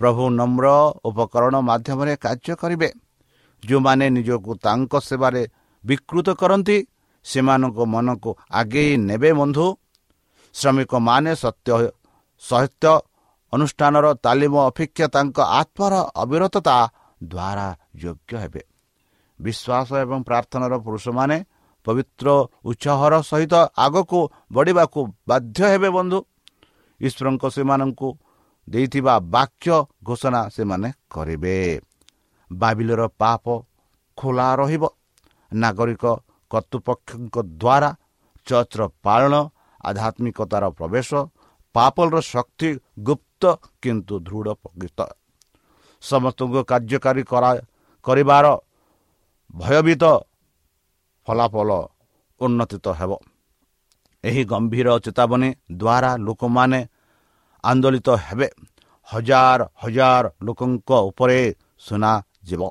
ପ୍ରଭୁ 0.00 0.22
ନମ୍ର 0.30 0.66
ଉପକରଣ 1.04 1.54
ମାଧ୍ୟମରେ 1.68 2.14
କାର୍ଯ୍ୟ 2.16 2.54
କରିବେ। 2.62 2.88
ଯେଉଁମାନେ 3.62 4.06
ନିଜକୁ 4.10 4.52
ତାଙ୍କ 4.56 4.92
ସେବାରେ 5.08 5.42
ବିକୃତ 5.84 6.28
କରନ୍ତି 6.40 6.76
ସେମାନଙ୍କ 7.24 7.78
ମନକୁ 7.84 8.30
ଆଗେଇ 8.50 8.92
ନେବେ 9.08 9.30
ବନ୍ଧୁ। 9.32 9.66
ଶ୍ରମିକମାନେ 10.54 11.32
ସତ୍ୟ 11.34 11.70
ସତ୍ୟ 12.42 12.92
ଅନୁଷ୍ଠାନର 13.52 14.06
ତାଲିମ 14.24 14.54
ଅପେକ୍ଷା 14.70 15.06
ତାଙ୍କ 15.06 15.38
ଆତ୍ମାର 15.60 15.94
ଅବିରତତା 16.14 16.76
ଦ୍ୱାରା 17.24 17.66
ଯୋଗ୍ୟ 17.96 18.32
ହେବେ। 18.42 18.62
ବିଶ୍ୱାସ 19.40 19.88
ଏବଂ 20.04 20.18
ପ୍ରାର୍ଥନାର 20.28 20.72
ପୁରୁଷମାନେ 20.86 21.36
ପବିତ୍ର 21.86 22.26
ଉତ୍ସାହର 22.64 23.14
ସହିତ 23.22 23.54
ଆଗକୁ 23.86 24.20
ବଢ଼ିବାକୁ 24.52 25.00
ବାଧ୍ୟ 25.28 25.58
ହେବେ 25.72 25.88
ବନ୍ଧୁ। 25.96 26.18
ଈଶ୍ୱରଙ୍କ 27.00 27.44
ସେମାନଙ୍କୁ 27.54 28.08
ଦେଇଥିବା 28.68 29.14
ବାକ୍ୟ 29.34 29.68
ଘୋଷଣା 30.06 30.40
ସେମାନେ 30.50 30.88
କରିବେ। 31.14 31.56
ବାବିଲର 32.50 33.02
ପାପ 33.22 33.44
ଖୋଲା 34.18 34.48
ରହିବ। 34.60 34.84
ନାଗରିକ 35.52 36.04
କର୍ତ୍ତୃପକ୍ଷଙ୍କ 36.50 37.36
ଦ୍ୱାରା 37.54 37.90
ଚର୍ଚ୍ଚର 38.46 38.82
ପାଳନ 39.02 39.34
ଆଧ୍ୟାତ୍ମିକତାର 39.88 40.64
ପ୍ରବେଶ 40.78 41.10
ପାପଲର 41.74 42.16
ଶକ୍ତି 42.32 42.68
ଗୁପ୍ତ 43.06 43.42
କିନ୍ତୁ 43.82 44.14
ଦୃଢ଼ 44.26 44.48
ପ୍ରକୃତ। 44.62 44.98
ସମସ୍ତଙ୍କୁ 46.02 46.60
କାର୍ଯ୍ୟକାରୀ 46.70 47.22
କରିବାର 48.04 48.46
ଭୟଭୀତ 49.54 50.04
ଫଳାଫଳ 51.26 51.70
ଉନ୍ନତିତ 52.40 52.86
ହେବ। 52.92 53.12
ଏହି 54.24 54.42
ଗମ୍ଭୀର 54.44 54.88
ଚେତାବନୀ 54.98 55.50
ଦ୍ୱାରା 55.72 56.10
ଲୋକମାନେ 56.16 56.80
ଆନ୍ଦୋଳିତ 57.64 58.08
ହେବେ। 58.26 58.48
ହଜାର 59.08 59.60
ହଜାର 59.74 60.24
ଲୋକଙ୍କ 60.42 60.90
ଉପରେ 61.08 61.38
ଶୁଣାଯିବ 61.78 62.62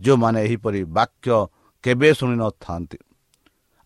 ଯେଉଁମାନେ 0.00 0.38
ଏହିପରି 0.44 0.80
ବାକ୍ୟ 0.96 1.28
କେବେ 1.84 2.08
ଶୁଣିନଥାନ୍ତି। 2.14 2.98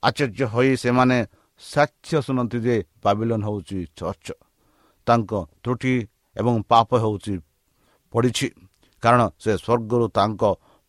ଆଶ୍ଚର୍ଯ୍ୟ 0.03 0.45
ହୋଇ 0.47 0.71
ସେମାନେ 0.77 1.19
ସାକ୍ଷ୍ୟ 1.63 2.17
ଶୁଣନ୍ତି 2.27 2.59
ଯେ 2.61 2.77
ବାବିଲନ୍ 3.05 3.45
ହେଉଛି 3.45 3.79
ଚର୍ଚ୍ଚ। 3.97 4.29
ତାଙ୍କ 5.07 5.33
ତ୍ରୁଟି 5.63 5.95
ଏବଂ 6.37 6.55
ପାପ 6.63 6.91
ହେଉଛି 7.03 7.35
ପଡ଼ିଛି। 8.15 8.49
କାରଣ 9.03 9.23
ସେ 9.39 9.53
ସ୍ୱର୍ଗରୁ 9.57 10.07
ତାଙ୍କ 10.09 10.43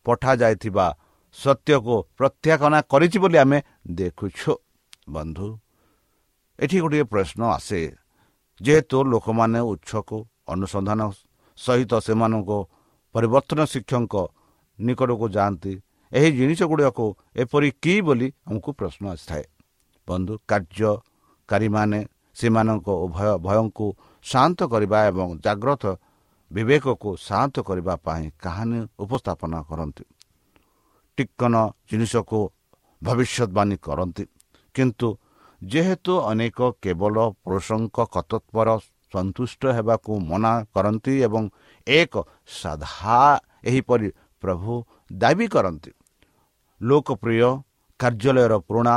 ପଠାଯାଇଥିବା 0.05 0.87
ସତ୍ୟକୁ 1.33 1.95
ପ୍ରତ୍ୟାଖ୍ୟାନ 2.17 2.73
କରିଛି 2.91 3.17
ବୋଲି 3.23 3.37
ଆମେ 3.43 3.57
ଦେଖୁଛୁ। 3.89 4.51
ବନ୍ଧୁ 5.09 5.47
ଏଠି 6.59 6.77
ଗୋଟିଏ 6.83 7.03
ପ୍ରଶ୍ନ 7.03 7.41
ଆସେ। 7.57 7.79
ଯେହେତୁ 8.61 8.97
ଲୋକମାନେ 9.11 9.59
ଉତ୍ସକୁ 9.71 10.17
ଅନୁସନ୍ଧାନ 10.53 11.01
ସହିତ 11.57 11.93
ସେମାନଙ୍କ 12.05 12.51
ପରିବର୍ତ୍ତନ 13.15 13.59
ଶିକ୍ଷକଙ୍କ 13.71 14.15
ନିକଟକୁ 14.79 15.25
ଯାଆନ୍ତି 15.35 15.73
ଏହି 16.11 16.29
ଜିନିଷ 16.37 16.61
ଗୁଡ଼ିକୁ 16.71 17.05
ଏପରି 17.35 17.69
କି 17.83 17.93
ବୋଲି 18.07 18.27
ଆମକୁ 18.47 18.69
ପ୍ରଶ୍ନ 18.79 19.03
ଆସିଥାଏ। 19.13 19.45
ବନ୍ଧୁ 20.07 20.33
କାର୍ଯ୍ୟକାରୀମାନେ 20.49 21.99
ସେମାନଙ୍କ 22.37 22.87
ଉଭୟ 23.05 23.29
ଭୟଙ୍କୁ 23.45 23.87
ଶାନ୍ତ 24.25 24.59
କରିବା 24.71 24.99
ଏବଂ 25.09 25.27
ଜାଗ୍ରତ 25.45 25.83
ବିବେକକୁ 26.51 27.09
ଶାନ୍ତ 27.27 27.55
କରିବା 27.67 27.93
ପାଇଁ 28.05 28.25
କାହାଣୀ 28.43 28.79
ଉପସ୍ଥାପନ 29.03 29.53
କରନ୍ତି। 29.69 30.03
ଟିକନ 31.17 31.53
ଜିନିଷକୁ 31.89 32.39
ଭବିଷ୍ୟତବାଣୀ 33.01 33.75
କରନ୍ତି। 33.85 34.23
କିନ୍ତୁ 34.75 35.07
ଯେହେତୁ 35.61 36.13
ଅନେକ 36.31 36.59
କେବଳ 36.83 37.15
ପୁରୁଷଙ୍କ 37.43 37.97
କର୍ତ୍ତବ୍ୟର 38.13 38.69
ସନ୍ତୁଷ୍ଟ 39.13 39.61
ହେବାକୁ 39.77 40.11
ମନା 40.29 40.53
କରନ୍ତି 40.73 41.13
ଏବଂ 41.27 41.43
ଏକ 41.87 42.13
ସାଧା 42.59 43.17
ଏହିପରି 43.69 44.07
ପ୍ରଭୁ 44.43 44.73
ଦାବି 45.13 45.47
କରନ୍ତି। 45.55 45.91
ଲୋକପ୍ରିୟ 46.81 47.49
କାର୍ଯ୍ୟାଳୟର 47.99 48.53
ପୁରୁଣା 48.67 48.95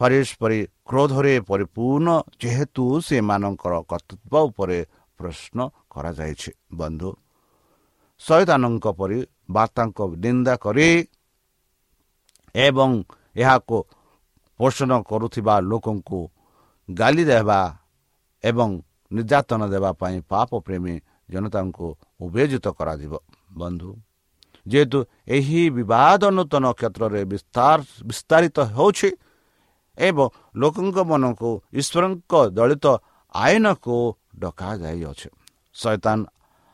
ପରି 0.00 0.60
କ୍ରୋଧରେ 0.88 1.34
ପରିପୂର୍ଣ୍ଣ 1.48 2.08
ଯେହେତୁ 2.42 2.84
ସେମାନଙ୍କର 3.06 3.74
କର୍ତ୍ତୃତ୍ୱ 3.90 4.46
ଉପରେ 4.48 4.78
ପ୍ରଶ୍ନ 5.18 5.58
କରାଯାଇଛି। 5.92 6.50
ବନ୍ଧୁ 6.74 7.08
ଶୈତାନଙ୍କ 8.24 8.86
ପରି 8.98 9.18
ବାର୍ତ୍ତାଙ୍କ 9.50 9.98
ନିନ୍ଦା 10.24 10.54
କରି 10.64 10.88
ଏବଂ 12.54 12.90
ଏହାକୁ 13.36 13.76
ପୋଷଣ 14.60 14.90
କରୁଥିବା 15.08 15.54
ଲୋକଙ୍କୁ 15.70 16.20
ଗାଲି 16.88 17.24
ଦେବା 17.24 17.60
ଏବଂ 18.44 18.70
ନିର୍ଯାତନା 19.10 19.66
ଦେବା 19.74 19.90
ପାଇଁ 20.00 20.16
ପାପ 20.30 20.50
ପ୍ରେମୀ 20.66 20.94
ଜନତାଙ୍କୁ 21.30 21.88
ଉବେଜିତ 22.20 22.66
କରାଯିବ। 22.78 23.12
ବନ୍ଧୁ 23.52 23.90
ଯେହେତୁ 24.66 24.98
ଏହି 25.28 25.62
ବିବାଦ 25.76 26.22
ନୂତନ 26.36 26.64
କ୍ଷେତ୍ରରେ 26.78 27.22
ବିସ୍ତାର 27.32 27.78
ବିସ୍ତାରିତ 28.08 28.56
ହେଉଛି 28.76 29.10
ଏବଂ 29.98 30.26
ଲୋକଙ୍କ 30.60 30.96
ମନକୁ 31.10 31.50
ଈଶ୍ୱରଙ୍କ 31.80 32.32
ଦଳିତ 32.56 32.86
ଆଇନକୁ 33.34 33.96
ଡକାଯାଇଅଛି। 34.38 35.28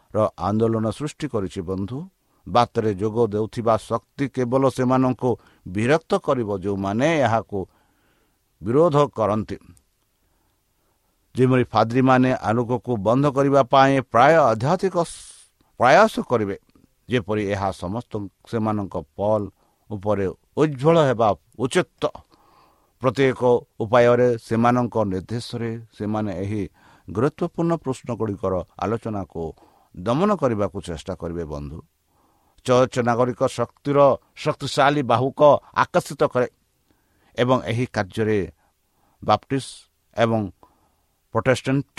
ଶୈତାନର 0.09 0.33
ଆନ୍ଦୋଳନ 0.39 0.87
ସୃଷ୍ଟି 0.91 1.27
କରିଛି 1.29 1.61
ବନ୍ଧୁ। 1.61 1.99
ବାତରେ 2.47 2.91
ଯୋଗ 2.97 3.17
ଦେଉଥିବା 3.29 3.75
ଶକ୍ତି 3.77 4.25
କେବଳ 4.35 4.63
ସେମାନଙ୍କୁ 4.73 5.31
ବିରକ୍ତ 5.67 6.13
କରିବ 6.27 6.51
ଯେଉଁମାନେ 6.65 7.07
ଏହାକୁ 7.27 7.59
ବିରୋଧ 8.63 8.97
କରନ୍ତି। 9.13 9.57
ଯେଉଁଭଳି 11.35 11.65
ଫାଦ୍ରୀମାନେ 11.73 12.31
ଆଲୋକକୁ 12.49 12.93
ବନ୍ଦ 13.07 13.25
କରିବା 13.37 13.63
ପାଇଁ 13.73 13.95
ପ୍ରାୟ 14.13 14.35
ଆଧ୍ୟାତ୍ମିକ 14.51 14.97
ପ୍ରୟାସ 15.81 16.15
କରିବେ 16.31 16.57
ଯେପରି 17.09 17.43
ଏହା 17.55 17.69
ସମସ୍ତ 17.83 18.13
ସେମାନଙ୍କ 18.51 18.95
ପଲ୍ 19.17 19.47
ଉପରେ 19.91 20.27
ଉଜ୍ଜଳ 20.61 20.97
ହେବା 21.09 21.29
ଉଚିତ। 21.65 22.03
ପ୍ରତ୍ୟେକ 23.03 23.43
ଉପାୟରେ 23.83 24.29
ସେମାନଙ୍କ 24.41 24.97
ନିର୍ଦ୍ଦେଶରେ 25.13 25.71
ସେମାନେ 25.97 26.33
ଏହି 26.43 26.63
ଗୁରୁତ୍ୱପୂର୍ଣ୍ଣ 27.09 27.73
ପ୍ରଶ୍ନଗୁଡ଼ିକର 27.85 28.55
ଆଲୋଚନାକୁ 28.83 29.43
ଦମନ 29.95 30.31
କରିବାକୁ 30.41 30.79
ଚେଷ୍ଟା 30.89 31.15
କରିବେ 31.21 31.45
ବନ୍ଧୁ। 31.53 31.79
ଚର୍ଚ୍ଚ 32.67 32.97
ନାଗରିକ 33.09 33.41
ଶକ୍ତିର 33.49 33.99
ଶକ୍ତିଶାଳୀ 34.43 35.03
ବାହୁକ 35.11 35.41
ଆକର୍ଷିତ 35.83 36.23
କରେ 36.33 36.49
ଏବଂ 37.37 37.59
ଏହି 37.71 37.85
କାର୍ଯ୍ୟରେ 37.95 38.39
ବାପ୍ଟିଷ୍ଟ 39.23 39.71
ଏବଂ 40.17 40.41
ପ୍ରୋଟେଷ୍ଟାଣ୍ଟ 41.35 41.97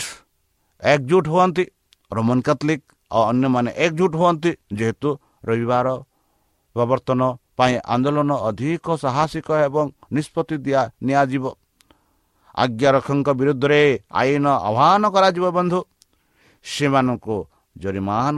ଏକଜୁଟ 0.82 1.24
ହୁଅନ୍ତି 1.32 1.64
ରୋମାନ 2.10 2.38
କାଥଲିକ୍ 2.46 2.84
ଆଉ 3.10 3.22
ଅନ୍ୟମାନେ 3.30 3.70
ଏକଜୁଟ 3.84 4.12
ହୁଅନ୍ତି 4.20 4.50
ଯେହେତୁ 4.78 5.10
ରବିବାର 5.48 5.88
ପ୍ରବର୍ତ୍ତନ 6.76 7.20
ପାଇଁ 7.58 7.74
ଆନ୍ଦୋଳନ 7.92 8.30
ଅଧିକ 8.48 8.86
ସାହସିକ 9.02 9.48
ଏବଂ 9.66 9.84
ନିଷ୍ପତ୍ତି 10.14 10.56
ଦିଆ 10.64 10.82
ନିଆଯିବ। 11.06 11.44
ଆଜ୍ଞାରକ୍ଷଙ୍କ 12.54 13.28
ବିରୁଦ୍ଧରେ 13.40 13.82
ଆଇନ 14.20 14.46
ଆହ୍ୱାନ 14.68 15.02
କରାଯିବ 15.14 15.46
ବନ୍ଧୁ। 15.56 15.80
ସେମାନଙ୍କୁ 16.64 17.36
ଜରିମାନ 17.82 18.36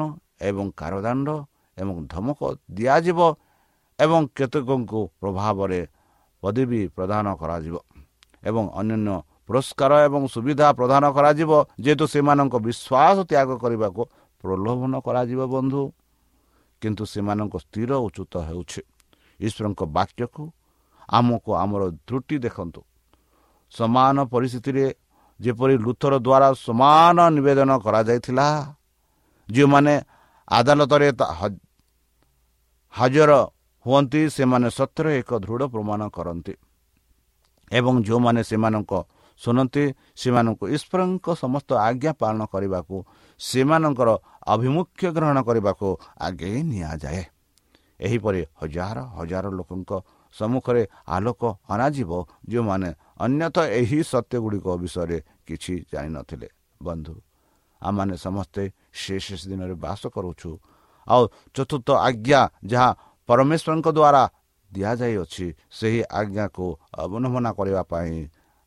ଏବଂ 0.49 0.67
କାରଦଣ୍ଡ 0.77 1.29
ଏବଂ 1.77 1.97
ଧମକ 2.07 2.41
ଦିଆଯିବ 2.71 3.21
ଏବଂ 3.99 4.21
କେତେକଙ୍କୁ 4.37 5.01
ପ୍ରଭାବରେ 5.21 5.81
ପଦବୀ 6.43 6.81
ପ୍ରଦାନ 6.97 7.27
କରାଯିବ 7.43 7.77
ଏବଂ 8.49 8.65
ଅନ୍ୟାନ୍ୟ 8.81 9.17
ପୁରସ୍କାର 9.47 9.93
ଏବଂ 10.07 10.23
ସୁବିଧା 10.35 10.67
ପ୍ରଦାନ 10.79 11.05
କରାଯିବ 11.17 11.51
ଯେହେତୁ 11.85 12.05
ସେମାନଙ୍କ 12.15 12.55
ବିଶ୍ୱାସ 12.67 13.17
ତ୍ୟାଗ 13.31 13.51
କରିବାକୁ 13.63 14.03
ପ୍ରଲୋଭନ 14.45 14.93
କରାଯିବ 15.07 15.41
ବନ୍ଧୁ। 15.55 15.83
କିନ୍ତୁ 16.83 17.05
ସେମାନଙ୍କ 17.13 17.55
ସ୍ଥିର 17.65 17.91
ଉଚ୍ଚୁତ 18.07 18.35
ହେଉଛି। 18.49 18.81
ଈଶ୍ୱରଙ୍କ 19.41 19.81
ବାକ୍ୟକୁ 19.97 20.45
ଆମକୁ 21.09 21.51
ଆମର 21.63 21.83
ତ୍ରୁଟି 22.07 22.37
ଦେଖନ୍ତୁ। 22.45 22.81
ସମାନ 23.73 24.17
ପରିସ୍ଥିତିରେ 24.33 24.87
ଯେପରି 25.41 25.75
ଲୁଥର 25.85 26.15
ଦ୍ୱାରା 26.27 26.49
ସମାନ 26.67 27.17
ନିବେଦନ 27.37 27.71
କରାଯାଇଥିଲା 27.85 28.47
ଯେଉଁମାନେ 29.49 29.95
ଆଦାଲତରେ 30.49 31.09
ହାଜର 32.95 33.33
ହୁଅନ୍ତି 33.87 34.21
ସେମାନେ 34.37 34.69
ସତ୍ୟରେ 34.79 35.11
ଏକ 35.21 35.31
ଦୃଢ଼ 35.45 35.65
ପ୍ରମାଣ 35.75 36.01
କରନ୍ତି। 36.17 36.55
ଏବଂ 37.71 37.95
ଯେଉଁମାନେ 38.07 38.41
ସେମାନଙ୍କ 38.51 38.93
ଶୁଣନ୍ତି 39.41 39.85
ସେମାନଙ୍କୁ 40.21 40.65
ଈଶ୍ୱରଙ୍କ 40.77 41.27
ସମସ୍ତ 41.43 41.71
ଆଜ୍ଞା 41.89 42.13
ପାଳନ 42.21 42.41
କରିବାକୁ 42.53 42.97
ସେମାନଙ୍କର 43.41 44.09
ଆଭିମୁଖ୍ୟ 44.53 45.05
ଗ୍ରହଣ 45.17 45.39
କରିବାକୁ 45.49 45.89
ଆଗେଇ 46.27 46.59
ନିଆଯାଏ। 46.71 47.23
ଏହିପରି 48.07 48.41
ହଜାର 48.61 48.97
ହଜାର 49.17 49.45
ଲୋକଙ୍କ 49.59 49.91
ସମ୍ମୁଖରେ 50.35 50.83
ଆଲୋକ 51.17 51.43
ଅଣାଯିବ 51.73 52.11
ଯେଉଁମାନେ 52.51 52.89
ଅନ୍ୟତଃ 53.25 53.67
ଏହି 53.81 53.99
ସତ୍ୟ 54.13 54.35
ଗୁଡ଼ିକ 54.45 54.67
ବିଷୟରେ 54.83 55.19
କିଛି 55.47 55.75
ଜାଣିନଥିଲେ। 55.93 56.49
ବନ୍ଧୁ 56.81 57.15
ଆମମାନେ 57.83 58.15
ସମସ୍ତେ 58.27 58.63
ସେ 58.93 59.15
ଶେଷ 59.25 59.41
ଦିନରେ 59.51 59.75
ବାସ 59.85 60.03
କରୁଛୁ। 60.15 60.51
ଆଉ 61.07 61.23
ଚତୁର୍ଥ 61.55 61.89
ଆଜ୍ଞା 62.09 62.41
ଯାହା 62.71 62.91
ପରମେଶ୍ୱରଙ୍କ 63.29 63.89
ଦ୍ୱାରା 63.99 64.23
ଦିଆଯାଇଅଛି 64.71 65.47
ସେହି 65.79 66.01
ଆଜ୍ଞାକୁ 66.21 66.67
ଅବଲମ୍ବନା 67.03 67.51
କରିବା 67.59 67.83
ପାଇଁ 67.93 68.15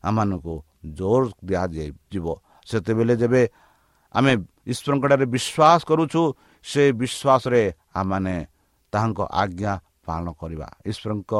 ଆମମାନଙ୍କୁ 0.04 0.54
ଜୋର 0.98 1.22
ଦିଆଯାଇଯିବ। 1.48 2.26
ସେତେବେଳେ 2.68 3.14
ଯେବେ 3.22 3.42
ଆମେ 4.14 4.32
ଈଶ୍ୱରଙ୍କଠାରେ 4.72 5.26
ବିଶ୍ୱାସ 5.34 5.80
କରୁଛୁ 5.90 6.22
ସେ 6.64 6.82
ବିଶ୍ୱାସରେ 7.00 7.62
ଆମମାନେ 7.94 8.34
ତାହାଙ୍କ 8.92 9.20
ଆଜ୍ଞା 9.42 9.72
ପାଳନ 10.06 10.26
କରିବା। 10.40 10.66
ଈଶ୍ୱରଙ୍କ 10.90 11.32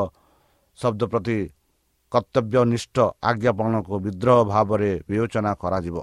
ଶବ୍ଦ 0.79 1.03
ପ୍ରତି 1.12 1.39
କର୍ତ୍ତବ୍ୟନିଷ୍ଠ 2.12 2.97
ଆଜ୍ଞା 3.23 3.53
ପାଳନକୁ 3.59 3.95
ବିଦ୍ରୋହ 4.07 4.39
ଭାବରେ 4.53 4.91
ବିବେଚନା 5.09 5.53
କରାଯିବ। 5.62 5.97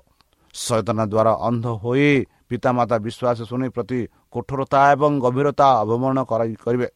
ସଚେତନା 0.53 1.03
ଦ୍ୱାରା 1.13 1.33
ଅନ୍ଧ 1.47 1.65
ହୋଇ 1.83 2.09
ପିତାମାତା 2.49 2.95
ବିଶ୍ୱାସ 3.05 3.39
ଶୁଣି 3.49 3.67
ପ୍ରତି 3.75 3.99
କଠୋରତା 4.33 4.79
ଏବଂ 4.93 5.11
ଗଭୀରତା 5.23 5.67
ଅବମାନନା 5.83 6.23
କରିବେ। 6.63 6.87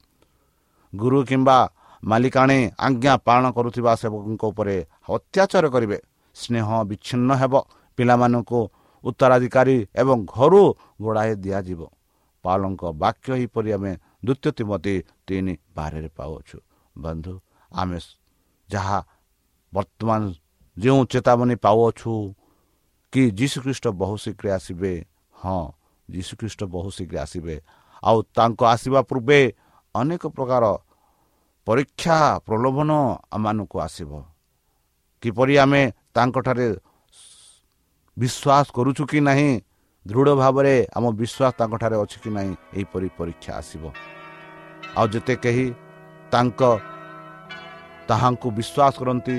ଗୁରୁ 0.93 1.19
କିମ୍ବା 1.29 1.57
ମାଲିକାଣୀ 2.03 2.59
ଆଜ୍ଞା 2.79 3.13
ପାଳନ 3.27 3.45
କରୁଥିବା 3.57 3.91
ସେବକଙ୍କ 4.01 4.43
ଉପରେ 4.51 4.75
ଅତ୍ୟାଚାର 5.09 5.65
କରିବେ। 5.75 5.97
ସ୍ନେହ 6.35 6.67
ବିଚ୍ଛିନ୍ନ 6.89 7.29
ହେବ। 7.41 7.53
ପିଲାମାନଙ୍କୁ 7.97 8.59
ଉତ୍ତରାଧିକାରୀ 9.03 9.77
ଏବଂ 10.01 10.17
ଘରୁ 10.35 10.61
ଗୋଡ଼ାଇ 11.01 11.31
ଦିଆଯିବ। 11.43 11.81
ପାଲଙ୍କ 12.45 12.81
ବାକ୍ୟ 13.01 13.27
ଏହିପରି 13.37 13.69
ଆମେ 13.77 13.91
ଦ୍ୱିତୀୟ 14.25 14.49
ତିମତି 14.57 14.95
ତିନି 15.27 15.53
ବାରରେ 15.75 16.09
ପାଉଅଛୁ 16.17 16.57
ବନ୍ଧୁ 16.95 17.33
ଆମେ 17.71 17.99
ଯାହା 18.69 18.99
ବର୍ତ୍ତମାନ 19.73 20.21
ଯେଉଁ 20.77 21.01
ଚେତାବନୀ 21.11 21.55
ପାଉଅଛୁ 21.65 22.11
କି 23.17 23.23
ଯୀଶୁଖ୍ରୀଷ୍ଟ 23.33 23.85
ବହୁ 23.97 24.15
ଶୀଘ୍ର 24.21 24.45
ଆସିବେ? 24.53 24.93
ହଁ 25.35 25.61
ଯୀଶୁଖ୍ରୀଷ୍ଟ 26.09 26.61
ବହୁ 26.69 26.89
ଶୀଘ୍ର 26.97 27.17
ଆସିବେ। 27.25 27.55
ଆଉ 28.03 28.17
ତାଙ୍କ 28.37 28.61
ଆସିବା 28.73 29.01
ପୂର୍ବେ 29.09 29.39
ଅନେକ 29.95 30.23
ପ୍ରକାର 30.37 30.63
ପରୀକ୍ଷା 31.67 32.17
ପ୍ରଲୋଭନ 32.45 32.91
ଆମମାନଙ୍କୁ 33.33 33.77
ଆସିବ। 33.81 34.11
କିପରି 35.23 35.53
ଆମେ 35.57 35.81
ତାଙ୍କଠାରେ 36.13 36.67
ବିଶ୍ୱାସ 38.17 38.65
କରୁଛୁ 38.77 39.03
କି 39.09 39.19
ନାହିଁ 39.27 39.51
ଦୃଢ଼ 40.05 40.29
ଭାବରେ 40.37 40.75
ଆମ 40.97 41.05
ବିଶ୍ୱାସ 41.17 41.51
ତାଙ୍କଠାରେ 41.59 41.95
ଅଛି 42.03 42.17
କି 42.21 42.29
ନାହିଁ 42.37 42.53
ଏହିପରି 42.77 43.07
ପରୀକ୍ଷା 43.17 43.51
ଆସିବ। 43.61 43.83
ଆଉ 44.93 45.05
ଯେତେ 45.13 45.33
କେହି 45.43 45.65
ତାଙ୍କ 46.31 46.61
ତାହାଙ୍କୁ 48.09 48.47
ବିଶ୍ୱାସ 48.57 48.93
କରନ୍ତି 49.01 49.37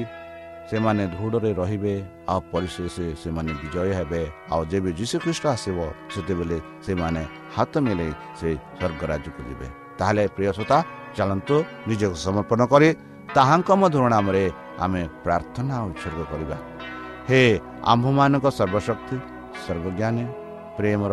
ସେମାନେ 0.69 1.03
ଦୃଢ଼ରେ 1.13 1.51
ରହିବେ 1.61 1.95
ଆଉ 2.33 2.41
ପରିଶେଷ 2.53 2.97
ସେମାନେ 3.23 3.53
ବିଜୟ 3.63 3.91
ହେବେ। 3.99 4.23
ଆଉ 4.53 4.63
ଯେବେ 4.71 4.91
ଯୀଶୁଖ୍ରୀଷ୍ଟ 4.99 5.45
ଆସିବ 5.55 5.79
ସେତେବେଳେ 6.13 6.59
ସେମାନେ 6.85 7.23
ହାତ 7.57 7.73
ମିଳେଇ 7.87 8.13
ସେ 8.39 8.49
ସ୍ୱର୍ଗରାଜକୁ 8.81 9.41
ଯିବେ। 9.49 9.69
ତାହେଲେ 9.99 10.25
ପ୍ରିୟ 10.37 10.51
ଶ୍ରୋତା 10.57 10.79
ଚାଲନ୍ତୁ 11.17 11.57
ନିଜକୁ 11.89 12.17
ସମର୍ପଣ 12.27 12.61
କରି 12.73 12.89
ତାହାଙ୍କ 13.37 13.69
ମଧୁର 13.81 14.05
ନାମରେ 14.15 14.45
ଆମେ 14.85 15.03
ପ୍ରାର୍ଥନା 15.25 15.75
ଉତ୍ସର୍ଗ 15.89 16.21
କରିବା। 16.31 16.57
ହେ 17.29 17.41
ଆମ୍ଭମାନଙ୍କ 17.93 18.47
ସର୍ବଶକ୍ତି 18.59 19.17
ସର୍ବଜ୍ଞାନୀ 19.65 20.25
ପ୍ରେମର 20.79 21.13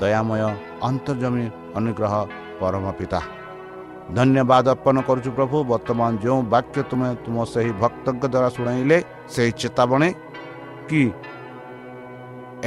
ଦୟାମୟ 0.00 0.42
ଅନ୍ତର୍ଜମୀ 0.88 1.44
ଅନୁଗ୍ରହ 1.78 2.14
ପରମ 2.60 2.84
ପିତା 2.98 3.20
ଧନ୍ୟବାଦ 4.16 4.66
ଅର୍ପଣ 4.74 4.96
କରୁଛୁ 5.08 5.30
ପ୍ରଭୁ 5.38 5.56
ବର୍ତ୍ତମାନ 5.70 6.10
ଯେଉଁ 6.22 6.40
ବାକ୍ୟ 6.54 6.78
ତୁମେ 6.90 7.08
ତୁମ 7.24 7.36
ସେହି 7.52 7.72
ଭକ୍ତଙ୍କ 7.82 8.24
ଦ୍ୱାରା 8.24 8.48
ଶୁଣାଇଲେ 8.56 8.96
ସେହି 9.34 9.52
ଚେତାବନୀ 9.60 10.08
କି 10.88 11.02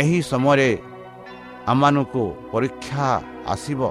ଏହି 0.01 0.19
ସମୟରେ 0.31 0.69
ଆମମାନଙ୍କୁ 1.71 2.23
ପରୀକ୍ଷା 2.53 3.07
ଆସିବ 3.53 3.81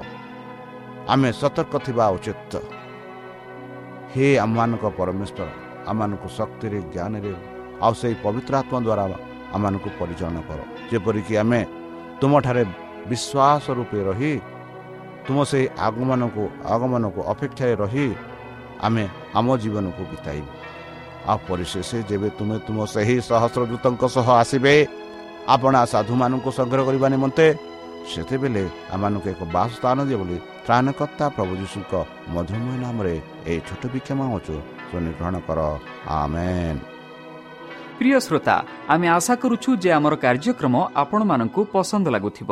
ଆମେ 1.09 1.29
ସତର୍କ 1.41 1.73
ଥିବା 1.85 2.05
ଉଚିତ 2.15 2.53
ହେ 4.13 4.27
ଆମମାନଙ୍କ 4.45 4.85
ପରମେଶ୍ୱର 4.99 5.47
ଆମମାନଙ୍କୁ 5.91 6.27
ଶକ୍ତିରେ 6.37 6.79
ଜ୍ଞାନରେ 6.93 7.33
ଆଉ 7.83 7.93
ସେହି 7.99 8.15
ପବିତ୍ର 8.25 8.53
ଆତ୍ମା 8.61 8.79
ଦ୍ୱାରା 8.87 9.17
ଆମମାନଙ୍କୁ 9.55 9.89
ପରିଚାଳନା 9.99 10.41
କର 10.47 10.59
ଯେପରିକି 10.89 11.33
ଆମେ 11.43 11.61
ତୁମଠାରେ 12.19 12.63
ବିଶ୍ୱାସ 13.09 13.65
ରୂପେ 13.77 13.99
ରହି 14.09 14.33
ତୁମ 15.25 15.37
ସେହି 15.51 15.65
ଆଗମାନଙ୍କୁ 15.87 16.43
ଆଗମନକୁ 16.73 17.19
ଅପେକ୍ଷାରେ 17.33 17.73
ରହି 17.83 18.07
ଆମେ 18.85 19.03
ଆମ 19.39 19.47
ଜୀବନକୁ 19.61 20.03
ବିତାଇବୁ। 20.11 20.51
ଆଉ 21.31 21.37
ପରିଶେଷ 21.47 21.89
ଯେବେ 22.09 22.29
ତୁମେ 22.37 22.57
ତୁମ 22.67 22.77
ସେହି 22.93 23.15
ସହସ୍ରଦୂତଙ୍କ 23.29 24.03
ସହ 24.15 24.27
ଆସିବେ 24.41 24.75
ଆପଣା 25.55 25.81
ସାଧୁମାନଙ୍କୁ 25.93 26.49
ସଂଗ୍ରହ 26.57 26.83
କରିବା 26.87 27.07
ନିମନ୍ତେ 27.13 27.47
ସେତେବେଳେ 28.11 28.63
ଆମମାନଙ୍କୁ 28.93 29.27
ଏକ 29.33 29.41
ବାସସ୍ଥାନ 29.55 29.97
ଦିଏ 30.07 30.17
ବୋଲି 30.21 30.37
ତ୍ରାଣକର୍ତ୍ତା 30.65 31.25
ପ୍ରଭୁ 31.35 31.53
ଯୀଶୁଙ୍କ 31.61 31.93
ମଧୁମୟ 32.35 32.75
ନାମରେ 32.83 33.15
ଏହି 33.49 33.59
ଛୋଟ 33.67 33.83
ବିକ୍ଷମ 33.93 34.19
ଅଛୁ 34.37 34.55
ସ୍ୱନିଗ୍ରହଣ 34.89 35.35
କର। 35.47 35.59
ଆମେନ୍। 36.19 36.79
ପ୍ରିୟ 37.97 38.19
ଶ୍ରୋତା 38.25 38.55
ଆମେ 38.93 39.07
ଆଶା 39.17 39.33
କରୁଛୁ 39.41 39.69
ଯେ 39.83 39.89
ଆମର 39.97 40.13
କାର୍ଯ୍ୟକ୍ରମ 40.23 40.75
ଆପଣମାନଙ୍କୁ 41.01 41.61
ପସନ୍ଦ 41.73 42.05
ଲାଗୁଥିବ। 42.15 42.51